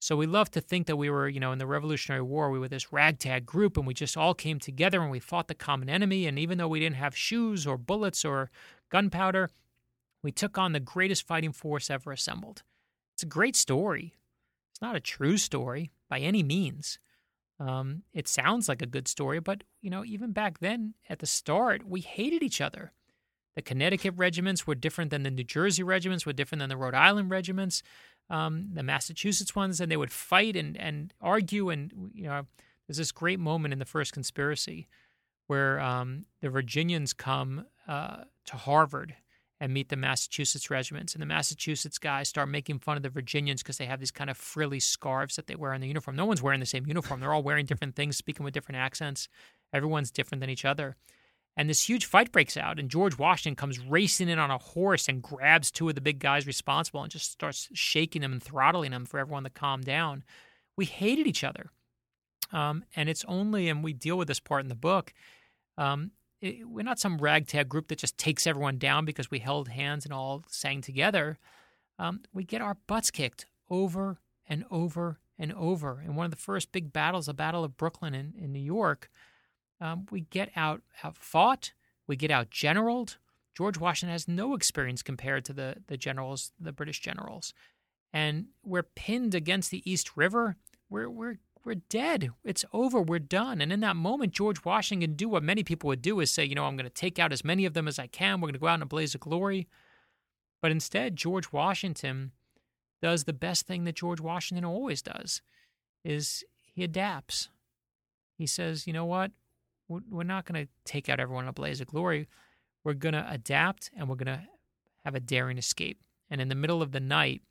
[0.00, 2.58] So we love to think that we were, you know, in the Revolutionary War, we
[2.58, 5.90] were this ragtag group and we just all came together and we fought the common
[5.90, 6.26] enemy.
[6.26, 8.50] And even though we didn't have shoes or bullets or
[8.88, 9.50] gunpowder,
[10.22, 12.62] we took on the greatest fighting force ever assembled.
[13.14, 14.14] It's a great story.
[14.72, 16.98] It's not a true story by any means.
[17.60, 21.26] Um, it sounds like a good story, but you know, even back then at the
[21.26, 22.92] start, we hated each other.
[23.54, 26.94] The Connecticut regiments were different than the New Jersey regiments, were different than the Rhode
[26.94, 27.84] Island regiments,
[28.28, 31.70] um, the Massachusetts ones, and they would fight and, and argue.
[31.70, 32.46] And you know,
[32.88, 34.88] there's this great moment in the first conspiracy
[35.46, 39.14] where um, the Virginians come uh, to Harvard
[39.60, 41.14] and meet the Massachusetts regiments.
[41.14, 44.30] And the Massachusetts guys start making fun of the Virginians because they have these kind
[44.30, 46.16] of frilly scarves that they wear in the uniform.
[46.16, 47.20] No one's wearing the same uniform.
[47.20, 49.28] They're all wearing different things, speaking with different accents.
[49.72, 50.96] Everyone's different than each other.
[51.56, 55.08] And this huge fight breaks out, and George Washington comes racing in on a horse
[55.08, 58.90] and grabs two of the big guys responsible and just starts shaking them and throttling
[58.90, 60.24] them for everyone to calm down.
[60.76, 61.70] We hated each other.
[62.52, 65.14] Um, and it's only, and we deal with this part in the book,
[65.78, 66.10] um,
[66.64, 70.12] we're not some ragtag group that just takes everyone down because we held hands and
[70.12, 71.38] all sang together.
[71.98, 76.02] Um, we get our butts kicked over and over and over.
[76.04, 79.10] In one of the first big battles, the Battle of Brooklyn in, in New York,
[79.80, 81.72] um, we get out, out fought,
[82.06, 83.16] we get out generaled.
[83.56, 87.54] George Washington has no experience compared to the, the generals, the British generals.
[88.12, 90.56] And we're pinned against the East River.
[90.88, 92.30] We're, we're we're dead.
[92.44, 93.00] It's over.
[93.00, 93.60] We're done.
[93.60, 96.54] And in that moment, George Washington do what many people would do is say, you
[96.54, 98.40] know, I'm going to take out as many of them as I can.
[98.40, 99.66] We're going to go out in a blaze of glory.
[100.60, 102.32] But instead, George Washington
[103.02, 105.42] does the best thing that George Washington always does
[106.04, 107.48] is he adapts.
[108.36, 109.30] He says, you know what?
[109.88, 112.28] We're not going to take out everyone in a blaze of glory.
[112.82, 114.42] We're going to adapt and we're going to
[115.04, 115.98] have a daring escape.
[116.30, 117.42] And in the middle of the night,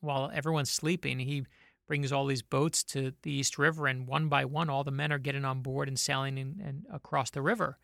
[0.00, 1.46] while everyone's sleeping, he
[1.86, 5.12] brings all these boats to the East River, and one by one, all the men
[5.12, 7.78] are getting on board and sailing in, and across the river.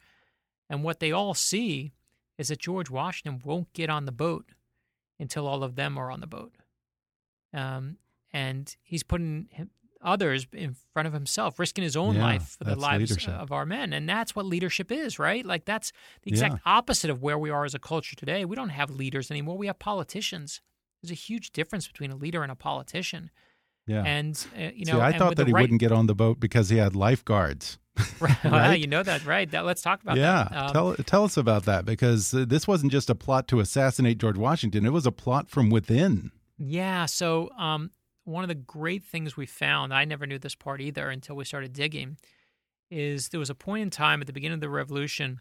[0.68, 1.92] And what they all see
[2.38, 4.46] is that George Washington won't get on the boat
[5.18, 6.54] until all of them are on the boat.
[7.54, 7.98] Um,
[8.32, 9.70] and he's putting him,
[10.02, 13.34] others in front of himself, risking his own yeah, life for the lives leadership.
[13.34, 13.92] of our men.
[13.92, 15.44] And that's what leadership is, right?
[15.44, 15.92] Like that's
[16.22, 16.72] the exact yeah.
[16.72, 18.44] opposite of where we are as a culture today.
[18.44, 19.56] We don't have leaders anymore.
[19.56, 20.60] We have politicians.
[21.02, 23.30] There's a huge difference between a leader and a politician.
[23.86, 24.02] Yeah.
[24.04, 25.62] And, uh, you know, See, I thought that he right...
[25.62, 27.78] wouldn't get on the boat because he had lifeguards.
[28.44, 28.74] right?
[28.74, 29.50] You know that, right?
[29.50, 30.48] That, let's talk about yeah.
[30.50, 30.56] that.
[30.56, 34.18] Um, tell, tell us about that because uh, this wasn't just a plot to assassinate
[34.18, 36.30] George Washington, it was a plot from within.
[36.58, 37.06] Yeah.
[37.06, 37.90] So, um,
[38.24, 41.44] one of the great things we found, I never knew this part either until we
[41.44, 42.18] started digging,
[42.88, 45.40] is there was a point in time at the beginning of the revolution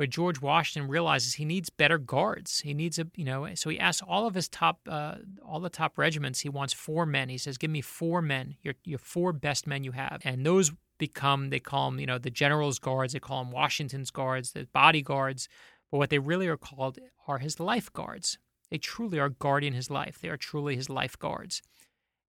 [0.00, 2.60] where George Washington realizes he needs better guards.
[2.60, 5.68] He needs a, you know, so he asks all of his top, uh, all the
[5.68, 6.40] top regiments.
[6.40, 7.28] He wants four men.
[7.28, 8.56] He says, "Give me four men.
[8.62, 12.16] Your your four best men you have." And those become they call them, you know,
[12.16, 13.12] the general's guards.
[13.12, 15.50] They call them Washington's guards, the bodyguards.
[15.90, 16.98] But what they really are called
[17.28, 18.38] are his lifeguards.
[18.70, 20.18] They truly are guarding his life.
[20.18, 21.60] They are truly his lifeguards.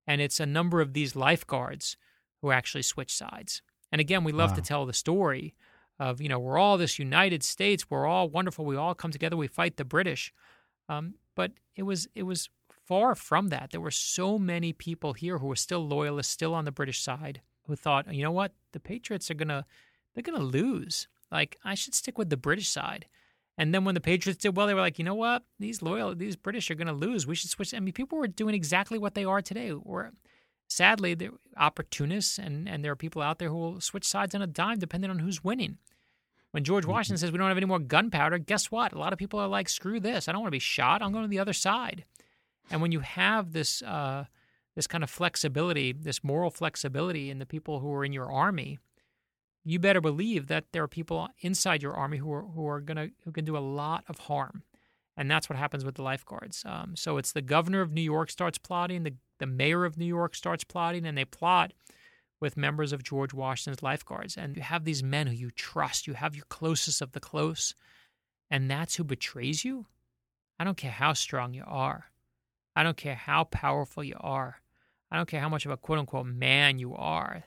[0.05, 1.95] And it's a number of these lifeguards
[2.41, 3.61] who actually switch sides.
[3.93, 4.55] And again, we love Wow.
[4.57, 5.53] to tell the story
[6.01, 9.37] of, you know, we're all this United States, we're all wonderful, we all come together,
[9.37, 10.33] we fight the British.
[10.89, 12.49] Um, but it was it was
[12.87, 13.69] far from that.
[13.69, 17.41] There were so many people here who were still loyalists, still on the British side,
[17.67, 19.63] who thought, you know what, the Patriots are gonna
[20.15, 21.07] they're gonna lose.
[21.31, 23.05] Like I should stick with the British side.
[23.55, 26.15] And then when the Patriots did well, they were like, you know what, these loyal
[26.15, 27.27] these British are gonna lose.
[27.27, 27.75] We should switch.
[27.75, 29.71] I mean, people were doing exactly what they are today.
[29.71, 30.13] Or
[30.71, 34.41] sadly, they're opportunists, and and there are people out there who will switch sides on
[34.41, 35.77] a dime depending on who's winning.
[36.51, 38.91] When George Washington says we don't have any more gunpowder, guess what?
[38.91, 40.27] A lot of people are like, screw this.
[40.27, 41.01] I don't want to be shot.
[41.01, 42.03] I'm going to the other side.
[42.69, 44.25] And when you have this uh,
[44.75, 48.79] this kind of flexibility, this moral flexibility in the people who are in your army,
[49.63, 53.09] you better believe that there are people inside your army who are who are gonna
[53.23, 54.63] who can do a lot of harm.
[55.21, 56.63] And that's what happens with the lifeguards.
[56.65, 60.05] Um, so it's the governor of New York starts plotting, the the mayor of New
[60.05, 61.73] York starts plotting, and they plot
[62.39, 64.35] with members of George Washington's lifeguards.
[64.35, 67.75] And you have these men who you trust, you have your closest of the close,
[68.49, 69.85] and that's who betrays you.
[70.59, 72.05] I don't care how strong you are.
[72.75, 74.55] I don't care how powerful you are.
[75.11, 77.43] I don't care how much of a quote unquote man you are.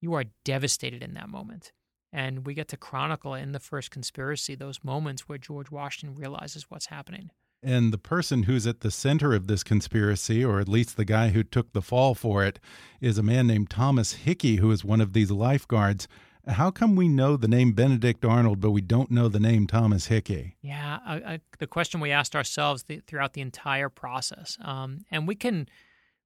[0.00, 1.72] You are devastated in that moment.
[2.16, 6.70] And we get to chronicle in the first conspiracy those moments where George Washington realizes
[6.70, 7.28] what's happening.
[7.62, 11.28] And the person who's at the center of this conspiracy, or at least the guy
[11.28, 12.58] who took the fall for it,
[13.02, 16.08] is a man named Thomas Hickey, who is one of these lifeguards.
[16.48, 20.06] How come we know the name Benedict Arnold, but we don't know the name Thomas
[20.06, 20.56] Hickey?
[20.62, 25.28] Yeah, I, I, the question we asked ourselves the, throughout the entire process, um, and
[25.28, 25.68] we can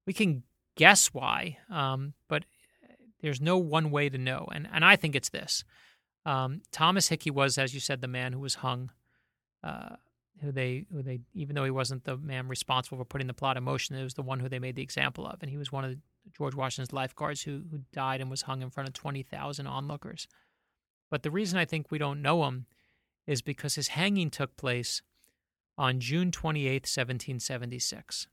[0.07, 0.45] we can
[0.77, 2.45] guess why, um, but
[3.23, 4.49] there's no one way to know.
[4.53, 5.65] And and I think it's this:
[6.25, 8.91] um, Thomas Hickey was, as you said, the man who was hung.
[9.63, 9.97] Uh,
[10.41, 13.57] who they who they even though he wasn't the man responsible for putting the plot
[13.57, 15.71] in motion, it was the one who they made the example of, and he was
[15.71, 15.97] one of
[16.37, 20.27] George Washington's lifeguards who who died and was hung in front of twenty thousand onlookers.
[21.11, 22.67] But the reason I think we don't know him
[23.27, 25.03] is because his hanging took place
[25.77, 28.27] on June twenty eighth, seventeen seventy six.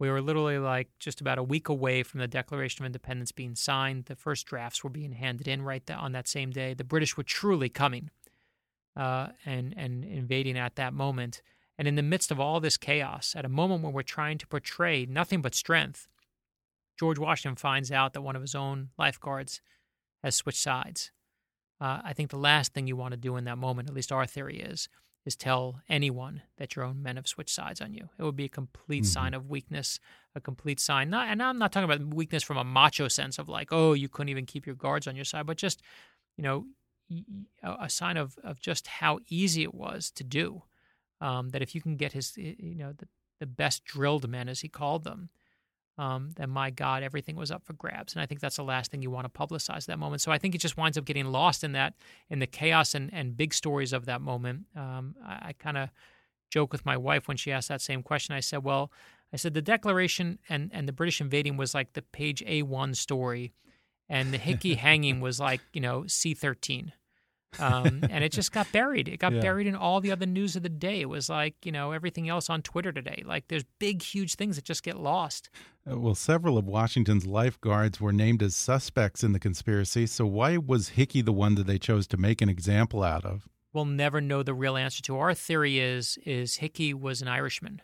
[0.00, 3.54] We were literally like just about a week away from the Declaration of Independence being
[3.54, 4.06] signed.
[4.06, 6.72] The first drafts were being handed in right on that same day.
[6.72, 8.10] The British were truly coming
[8.96, 11.42] uh, and and invading at that moment.
[11.78, 14.46] And in the midst of all this chaos, at a moment when we're trying to
[14.46, 16.08] portray nothing but strength,
[16.98, 19.60] George Washington finds out that one of his own lifeguards
[20.22, 21.12] has switched sides.
[21.78, 24.12] Uh, I think the last thing you want to do in that moment, at least
[24.12, 24.88] our theory is,
[25.30, 28.08] is tell anyone that your own men have switched sides on you.
[28.18, 29.06] It would be a complete Mhm.
[29.06, 30.00] sign of weakness,
[30.34, 31.08] a complete sign.
[31.08, 34.08] Not, and I'm not talking about weakness from a macho sense of like, oh, you
[34.08, 35.82] couldn't even keep your guards on your side, but just,
[36.36, 36.66] you know,
[37.62, 40.62] a sign of, of just how easy it was to do.
[41.20, 43.06] Um, that if you can get his, you know, the,
[43.40, 45.28] the best drilled men, as he called them,
[46.00, 48.14] um, then my God, everything was up for grabs.
[48.14, 50.22] And I think that's the last thing you want to publicize that moment.
[50.22, 51.92] So I think it just winds up getting lost in that,
[52.30, 54.64] in the chaos and, and big stories of that moment.
[54.74, 55.90] Um, I, I kind of
[56.50, 58.34] joke with my wife when she asked that same question.
[58.34, 58.90] I said, well,
[59.30, 63.52] I said the Declaration and, and the British invading was like the page A1 story,
[64.08, 66.92] and the Hickey hanging was like, you know, C13.
[67.58, 69.08] Um, and it just got buried.
[69.08, 69.40] It got Yeah.
[69.40, 71.00] buried in all the other news of the day.
[71.00, 73.22] It was like you know everything else on Twitter today.
[73.26, 75.50] Like there's big, huge things that just get lost.
[75.90, 80.06] Uh, Well, several of Washington's lifeguards were named as suspects in the conspiracy.
[80.06, 83.48] So why was Hickey the one that they chose to make an example out of?
[83.72, 85.16] We'll never know the real answer to.
[85.16, 87.82] Our theory is is Hickey was an Irishman,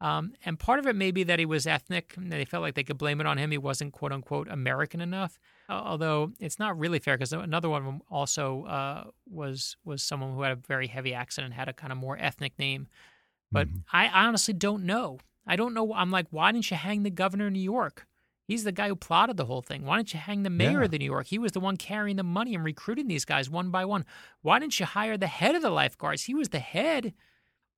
[0.00, 2.14] um, and part of it may be that he was ethnic.
[2.16, 3.50] and They felt like they could blame it on him.
[3.50, 5.38] He wasn't quote unquote American enough.
[5.70, 10.42] Al- Although it's not really fair because another one also uh, was was someone who
[10.42, 12.88] had a very heavy accent and had a kind of more ethnic name.
[13.52, 13.84] But Mhm.
[13.92, 15.18] I honestly don't know.
[15.46, 15.92] I don't know.
[15.94, 18.06] I'm like, why didn't you hang the governor of New York?
[18.46, 19.84] He's the guy who plotted the whole thing.
[19.84, 20.84] Why didn't you hang the mayor Yeah.
[20.86, 21.26] of the New York?
[21.28, 24.04] He was the one carrying the money and recruiting these guys one by one.
[24.42, 26.24] Why didn't you hire the head of the lifeguards?
[26.24, 27.14] He was the head.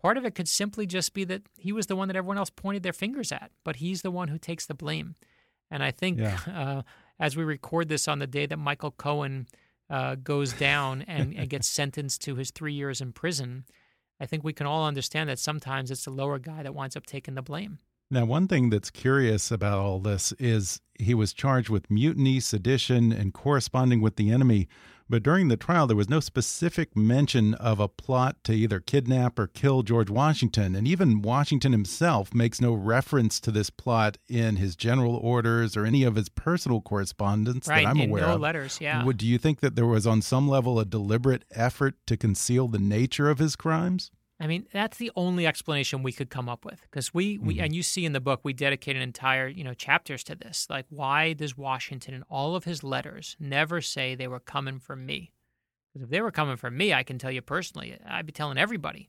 [0.00, 2.50] Part of it could simply just be that he was the one that everyone else
[2.50, 5.14] pointed their fingers at, but he's the one who takes the blame.
[5.70, 6.38] And I think Yeah.
[6.46, 6.82] uh,
[7.22, 9.46] as we record this on the day that Michael Cohen
[9.88, 13.64] uh, goes down and, and gets sentenced to his three years in prison,
[14.20, 17.06] I think we can all understand that sometimes it's the lower guy that winds up
[17.06, 17.78] taking the blame.
[18.10, 23.12] Now, one thing that's curious about all this is he was charged with mutiny, sedition,
[23.12, 24.68] and corresponding with the enemy.
[25.12, 29.38] But during the trial, there was no specific mention of a plot to either kidnap
[29.38, 30.74] or kill George Washington.
[30.74, 35.84] And even Washington himself makes no reference to this plot in his general orders or
[35.84, 37.84] any of his personal correspondence right?
[37.84, 38.40] that I'm aware no of.
[38.40, 39.04] letters, yeah.
[39.04, 42.66] Would, do you think that there was, on some level, a deliberate effort to conceal
[42.66, 44.12] the nature of his crimes?
[44.42, 47.64] I mean, that's the only explanation we could come up with because we, we Mhm.
[47.64, 50.68] and you see in the book we dedicate an entire you know chapters to this.
[50.68, 54.96] Like, why does Washington in all of his letters never say they were coming for
[54.96, 55.30] me?
[55.92, 58.58] Because if they were coming for me, I can tell you personally, I'd be telling
[58.58, 59.08] everybody.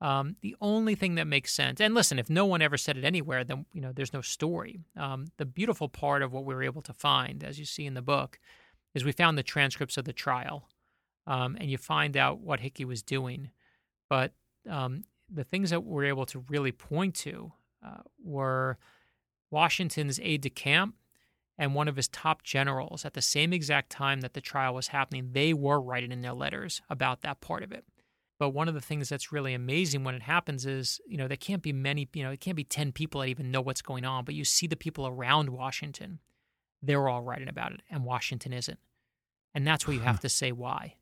[0.00, 3.04] Um, the only thing that makes sense, and listen, if no one ever said it
[3.04, 4.80] anywhere, then you know there's no story.
[4.96, 7.94] Um, the beautiful part of what we were able to find, as you see in
[7.94, 8.40] the book,
[8.92, 10.68] is we found the transcripts of the trial,
[11.28, 13.50] um, and you find out what Hickey was doing.
[14.10, 14.34] But
[14.68, 17.52] um, the things that we're able to really point to
[17.84, 18.78] uh, were
[19.50, 20.94] Washington's aide de camp
[21.56, 24.88] and one of his top generals at the same exact time that the trial was
[24.88, 25.30] happening.
[25.32, 27.84] They were writing in their letters about that part of it.
[28.38, 31.36] But one of the things that's really amazing when it happens is, you know, there
[31.36, 34.04] can't be many, you know, it can't be 10 people that even know what's going
[34.04, 36.18] on, but you see the people around Washington,
[36.82, 38.80] they're all writing about it, and Washington isn't.
[39.54, 40.96] And that's where you have to say why.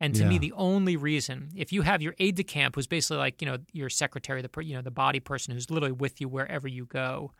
[0.00, 3.16] And to me, the only reason, if you have your aide de camp, who's basically
[3.16, 6.28] like you know your secretary, the you know the body person who's literally with you
[6.28, 7.32] wherever you go,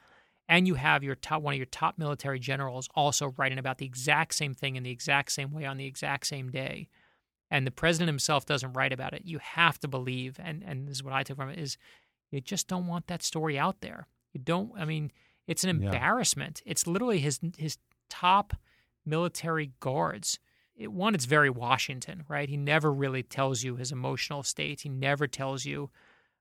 [0.49, 3.87] and you have your top one of your top military generals also writing about the
[3.87, 6.89] exact same thing in the exact same way on the exact same day,
[7.49, 10.97] and the president himself doesn't write about it, you have to believe, and and this
[10.97, 11.79] is what I took from it is,
[12.33, 14.09] you just don't want that story out there.
[14.33, 14.73] You don't.
[14.77, 15.13] I mean,
[15.47, 15.93] it's an Yeah.
[15.93, 16.61] embarrassment.
[16.67, 17.79] It's literally his his
[18.11, 18.53] top
[19.07, 20.41] military guards
[20.79, 22.49] it, one, it's very Washington, right?
[22.49, 24.81] He never really tells you his emotional state.
[24.83, 25.91] He never tells you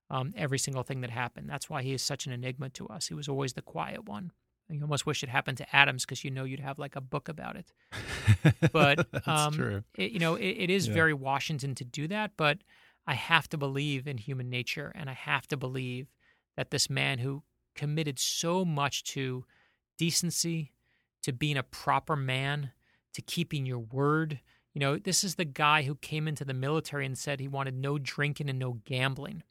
[0.10, 1.50] um, every single thing that happened.
[1.50, 3.08] That's why he is such an enigma to us.
[3.08, 4.32] He was always the quiet one.
[4.70, 7.30] You almost wish it happened to Adams because you know you'd have like a book
[7.30, 7.74] about it.
[8.72, 9.54] But um.
[9.96, 10.94] It, you know, it, it is Yeah.
[10.94, 12.32] very Washington to do that.
[12.38, 12.60] But
[13.06, 16.08] I have to believe in human nature, and I have to believe
[16.58, 17.44] that this man who
[17.76, 19.46] committed so much to
[19.98, 20.72] decency,
[21.24, 22.72] to being a proper man,
[23.18, 24.40] to keeping your word.
[24.76, 27.74] You know, this is the guy who came into the military and said he wanted
[27.74, 29.42] no drinking and no gambling.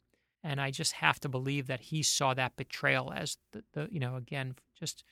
[0.41, 3.99] And I just have to believe that he saw that betrayal as the, the you
[3.99, 5.03] know, again, just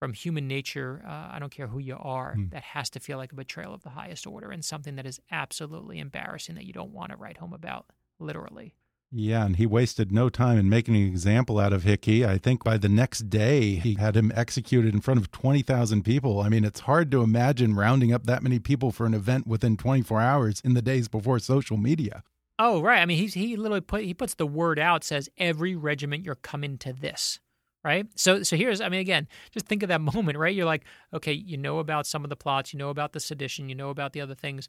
[0.00, 2.48] from human nature, uh, I don't care who you are, Hmm.
[2.48, 5.20] that has to feel like a betrayal of the highest order and something that is
[5.30, 7.86] absolutely embarrassing that you don't want to write home about,
[8.18, 8.74] literally.
[9.16, 12.26] Yeah, and he wasted no time in making an example out of Hickey.
[12.26, 16.40] I think by the next day, he had him executed in front of 20,000 people.
[16.40, 19.76] I mean, it's hard to imagine rounding up that many people for an event within
[19.76, 22.24] 24 hours in the days before social media.
[22.58, 23.00] Oh, right.
[23.00, 26.34] I mean, he's he literally put he puts the word out says every regiment you're
[26.34, 27.38] coming to this,
[27.84, 28.06] right?
[28.16, 30.54] So so here's I mean again, just think of that moment, right?
[30.54, 33.68] You're like, okay, you know about some of the plots, you know about the sedition,
[33.68, 34.68] you know about the other things,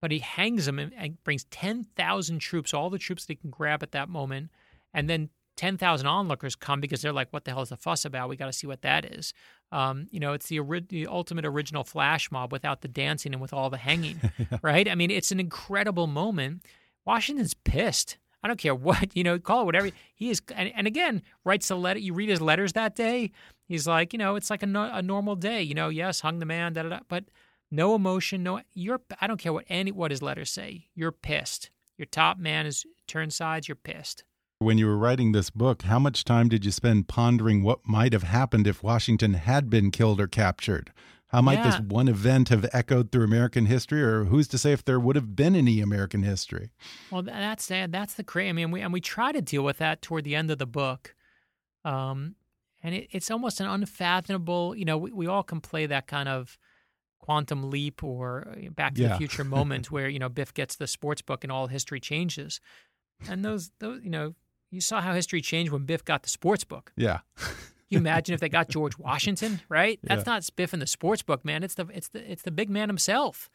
[0.00, 3.50] but he hangs them and, brings ten thousand troops, all the troops that he can
[3.50, 4.50] grab at that moment,
[4.92, 5.30] and then.
[5.56, 8.28] 10,000 onlookers come because they're like, what the hell is the fuss about?
[8.28, 9.32] We got to see what that is.
[9.72, 13.40] Um, you know, it's the, ori- the ultimate original flash mob without the dancing and
[13.40, 14.20] with all the hanging,
[14.62, 14.86] right?
[14.86, 16.62] I mean, it's an incredible moment.
[17.06, 18.18] Washington's pissed.
[18.42, 19.90] I don't care what, you know, call it whatever.
[20.14, 21.98] He is, and, and again, writes a letter.
[21.98, 23.32] You read his letters that day.
[23.66, 25.62] He's like, you know, it's like a, no, a normal day.
[25.62, 27.00] You know, yes, hung the man, da da da.
[27.08, 27.24] But
[27.70, 28.60] no emotion, no.
[28.74, 29.00] You're.
[29.20, 30.86] I don't care what any what his letters say.
[30.94, 31.70] You're pissed.
[31.96, 33.68] Your top man is turned sides.
[33.68, 34.24] You're pissed.
[34.58, 38.14] When you were writing this book, how much time did you spend pondering what might
[38.14, 40.92] have happened if Washington had been killed or captured?
[41.28, 44.84] How might this one event have echoed through American history, or who's to say if
[44.84, 46.70] there would have been any American history?
[47.10, 47.90] Well, that's that.
[47.90, 48.48] That's the crazy.
[48.48, 50.66] I mean, we and we try to deal with that toward the end of the
[50.66, 51.14] book,
[51.84, 52.36] um,
[52.82, 54.76] and it, it's almost an unfathomable.
[54.76, 56.56] You know, we, we all can play that kind of
[57.18, 59.08] quantum leap or uh, Back to Yeah.
[59.08, 62.60] the Future moment where you know Biff gets the sports book and all history changes,
[63.28, 64.34] and those those you know
[64.70, 66.92] you saw how history changed when Biff got the sports book.
[66.96, 67.20] Yeah.
[67.88, 70.00] you imagine if they got George Washington, right?
[70.02, 70.32] That's Yeah.
[70.34, 71.62] not Biff in the sports book, man.
[71.62, 73.48] It's the it's the it's the big man himself.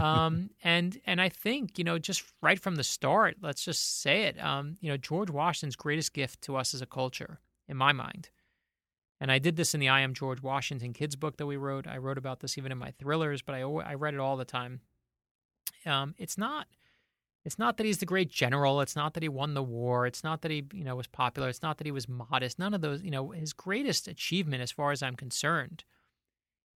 [0.00, 4.24] um, and and I think you know just right from the start, let's just say
[4.24, 4.42] it.
[4.42, 8.30] Um, you know, George Washington's greatest gift to us as a culture, in my mind.
[9.20, 11.86] And I did this in the I Am George Washington kids book that we wrote.
[11.86, 14.44] I wrote about this even in my thrillers, but I I read it all the
[14.44, 14.80] time.
[15.86, 16.66] Um, it's not
[17.44, 18.80] it's not that he's the great general.
[18.80, 20.06] It's not that he won the war.
[20.06, 21.48] It's not that he, you know, was popular.
[21.48, 22.58] It's not that he was modest.
[22.58, 25.84] None of those, you know, his greatest achievement, as far as I'm concerned,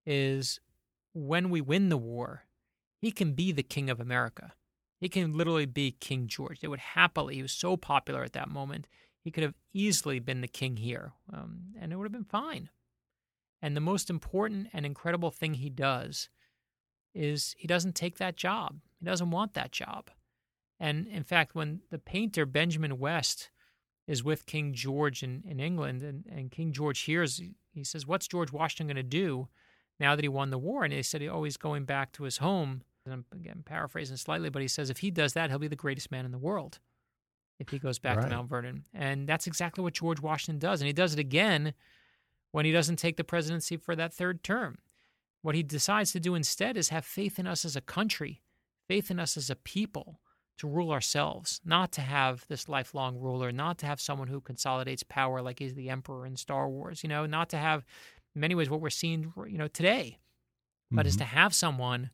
[0.07, 0.61] is
[1.13, 2.45] when we win the war,
[2.97, 4.55] he can be the king of America.
[5.01, 6.61] He can literally be King George.
[6.61, 8.89] They would happily, he was so popular at that moment,
[9.25, 12.69] he could have easily been the king here, um, and it would have been fine.
[13.63, 16.29] And the most important and incredible thing he does
[17.15, 18.81] is he doesn't take that job.
[19.01, 20.11] He doesn't want that job.
[20.79, 23.51] And in fact, when the painter Benjamin West
[24.07, 27.41] is with King George in, in England, and, and King George hears,
[27.73, 29.49] he says, What's George Washington going to do
[29.99, 30.85] now that he won the war?
[30.85, 32.83] And he said, Oh, he's going back to his home.
[33.07, 35.77] And I'm again paraphrasing slightly, but he says, If he does that, he'll be the
[35.77, 36.81] greatest man in the world.
[37.59, 38.25] If he goes back Right.
[38.29, 38.85] to Mount Vernon.
[38.93, 40.81] And that's exactly what George Washington does.
[40.81, 41.75] And he does it again
[42.51, 44.79] when he doesn't take the presidency for that third term.
[45.43, 48.43] What he decides to do instead is have faith in us as a country,
[48.89, 50.21] faith in us as a people
[50.57, 55.03] to rule ourselves, not to have this lifelong ruler, not to have someone who consolidates
[55.03, 57.85] power like he's the emperor in Star Wars, you know, not to have
[58.35, 60.19] in many ways what we're seeing, you know, today,
[60.91, 61.19] but is Mhm.
[61.19, 62.11] to have someone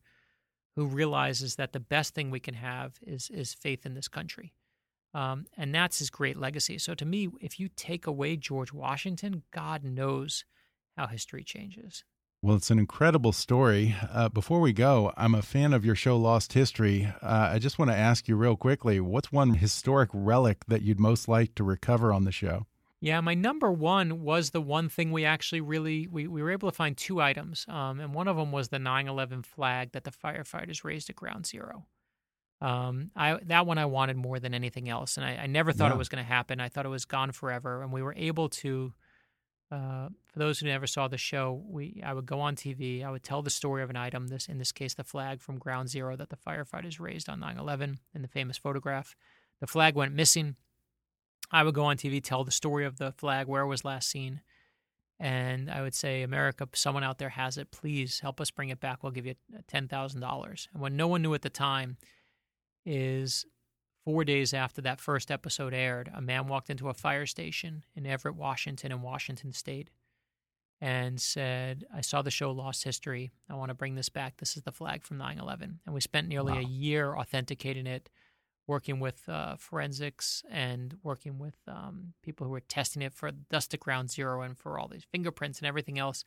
[0.74, 4.54] who realizes that the best thing we can have is is faith in this country.
[5.12, 6.78] Um, and that's his great legacy.
[6.78, 10.44] So to me, if you take away George Washington, God knows
[10.96, 12.04] how history changes.
[12.42, 13.94] Well, it's an incredible story.
[14.10, 17.12] Uh, before we go, I'm a fan of your show Lost History.
[17.20, 20.98] Uh, I just want to ask you real quickly what's one historic relic that you'd
[20.98, 22.66] most like to recover on the show?
[23.02, 26.70] Yeah, my number one was the one thing we actually really we, we were able
[26.70, 30.10] to find two items, um, and one of them was the 9/11 flag that the
[30.10, 31.86] firefighters raised at Ground Zero.
[32.60, 35.88] Um, I that one I wanted more than anything else, and I, I never thought
[35.90, 35.94] Yeah.
[35.94, 36.60] it was going to happen.
[36.60, 38.92] I thought it was gone forever, and we were able to.
[39.72, 43.04] Uh, for those who never saw the show, we I would go on TV.
[43.04, 44.26] I would tell the story of an item.
[44.26, 47.98] This in this case, the flag from Ground Zero that the firefighters raised on 9/11
[48.14, 49.14] in the famous photograph.
[49.60, 50.56] The flag went missing.
[51.52, 54.08] I would go on TV, tell the story of the flag, where it was last
[54.10, 54.40] seen,
[55.18, 57.70] and I would say, America, someone out there has it.
[57.70, 59.02] Please help us bring it back.
[59.02, 59.34] We'll give you
[59.68, 60.68] ten thousand dollars.
[60.72, 61.96] And when no one knew at the time
[62.84, 63.46] is
[64.04, 68.06] four days after that first episode aired, a man walked into a fire station in
[68.06, 69.90] Everett, Washington, in Washington State,
[70.80, 73.30] and said, "I saw the show Lost History.
[73.48, 74.38] I want to bring this back.
[74.38, 78.08] This is the flag from 9/11." And we spent nearly a year authenticating it
[78.66, 83.74] working with uh, forensics and working with um, people who were testing it for dust
[83.74, 86.24] at ground zero and for all these fingerprints and everything else.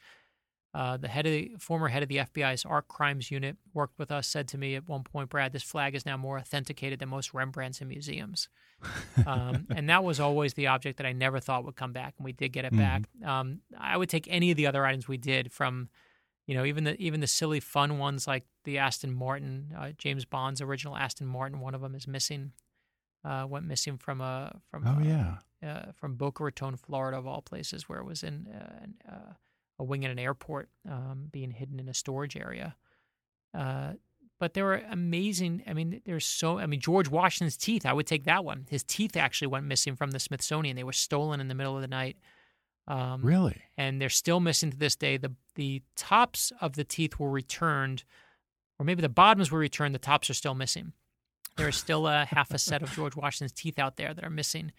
[0.74, 4.12] Uh, the head of the former head of the FBI's Art Crimes Unit worked with
[4.12, 4.28] us.
[4.28, 7.32] Said to me at one point, "Brad, this flag is now more authenticated than most
[7.34, 8.50] Rembrandts in museums."
[9.28, 12.26] um, and that was always the object that I never thought would come back, and
[12.26, 12.78] we did get it Mhm.
[12.78, 13.04] back.
[13.24, 15.90] Um, I would take any of the other items we did from
[16.46, 20.26] you know, even the even the silly fun ones like the Aston Martin, uh, James
[20.26, 21.62] Bond's original Aston Martin.
[21.62, 22.52] One of them is missing.
[23.24, 25.38] Uh, went missing from a from Oh, a, yeah.
[25.66, 29.34] uh, from Boca Raton, Florida, of all places, where it was in uh, an, uh,
[29.80, 32.76] a wing at an airport, um, being hidden in a storage area.
[33.54, 33.94] Uh,
[34.40, 35.64] but there were amazing.
[35.68, 36.60] I mean, there's so.
[36.60, 37.86] I mean, George Washington's teeth.
[37.86, 38.66] I would take that one.
[38.70, 40.76] His teeth actually went missing from the Smithsonian.
[40.76, 42.18] They were stolen in the middle of the night.
[42.86, 43.62] Um, Really?
[43.78, 45.16] and they're still missing to this day.
[45.18, 48.04] The the tops of the teeth were returned,
[48.78, 49.96] or maybe the bottoms were returned.
[49.96, 50.92] The tops are still missing.
[51.56, 54.30] There is still a half a set of George Washington's teeth out there that are
[54.30, 54.74] missing,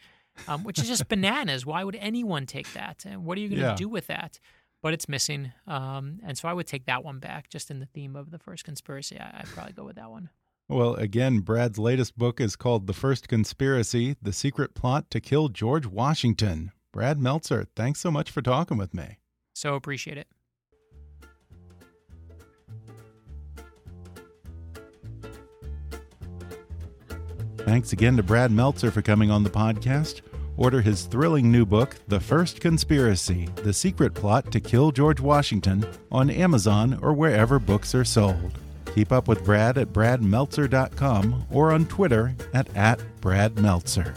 [0.49, 1.65] um, which is just bananas.
[1.65, 3.05] Why would anyone take that?
[3.07, 3.75] And what are you going to Yeah.
[3.77, 4.39] do with that?
[4.85, 7.49] But it's missing, um, and so I would take that one back.
[7.49, 10.29] Just in the theme of the first conspiracy, I, I'd probably go with that one.
[10.69, 15.49] Well, again, Brad's latest book is called The First Conspiracy The Secret Plot to Kill
[15.49, 16.71] George Washington.
[16.93, 19.17] Brad Meltzer, thanks so much for talking with me.
[19.55, 20.29] So appreciate it.
[27.57, 30.21] Thanks again to Brad Meltzer for coming on the podcast.
[30.57, 35.85] Order his thrilling new book, The First Conspiracy The Secret Plot to Kill George Washington,
[36.13, 38.59] on Amazon or wherever books are sold.
[38.95, 44.17] Keep up with Brad at bradmeltzer.com or on Twitter at, at @bradmeltzer.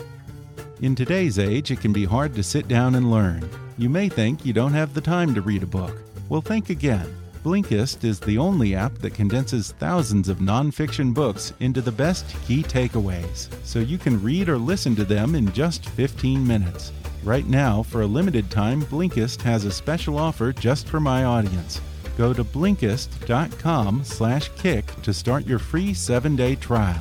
[0.82, 3.50] In today's age, it can be hard to sit down and learn.
[3.80, 6.04] You may think you don't have the time to read a book.
[6.30, 7.12] Well, think again.
[7.48, 12.62] Blinkist is the only app that condenses thousands of nonfiction books into the best key
[12.62, 16.92] takeaways, so you can read or listen to them in just 15 minutes.
[17.24, 21.80] Right now, for a limited time, Blinkist has a special offer just for my audience.
[22.18, 27.00] Go to blinkist.com/kick to start your free 7-day trial.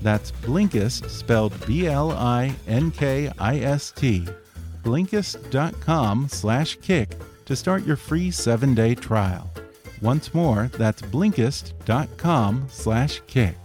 [0.00, 2.54] That's Blinkist spelled B-L-I-N-K-I-S-T.
[4.84, 9.50] Blinkist.com/kick to start your free 7-day trial.
[10.00, 13.56] Once more, that's Blinkist.com slash kick.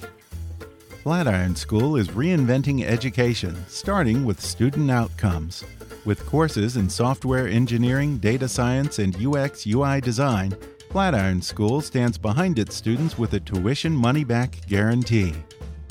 [1.03, 5.63] Flatiron School is reinventing education, starting with student outcomes.
[6.05, 10.55] With courses in software engineering, data science, and UX UI design,
[10.89, 15.33] Flatiron School stands behind its students with a tuition money back guarantee.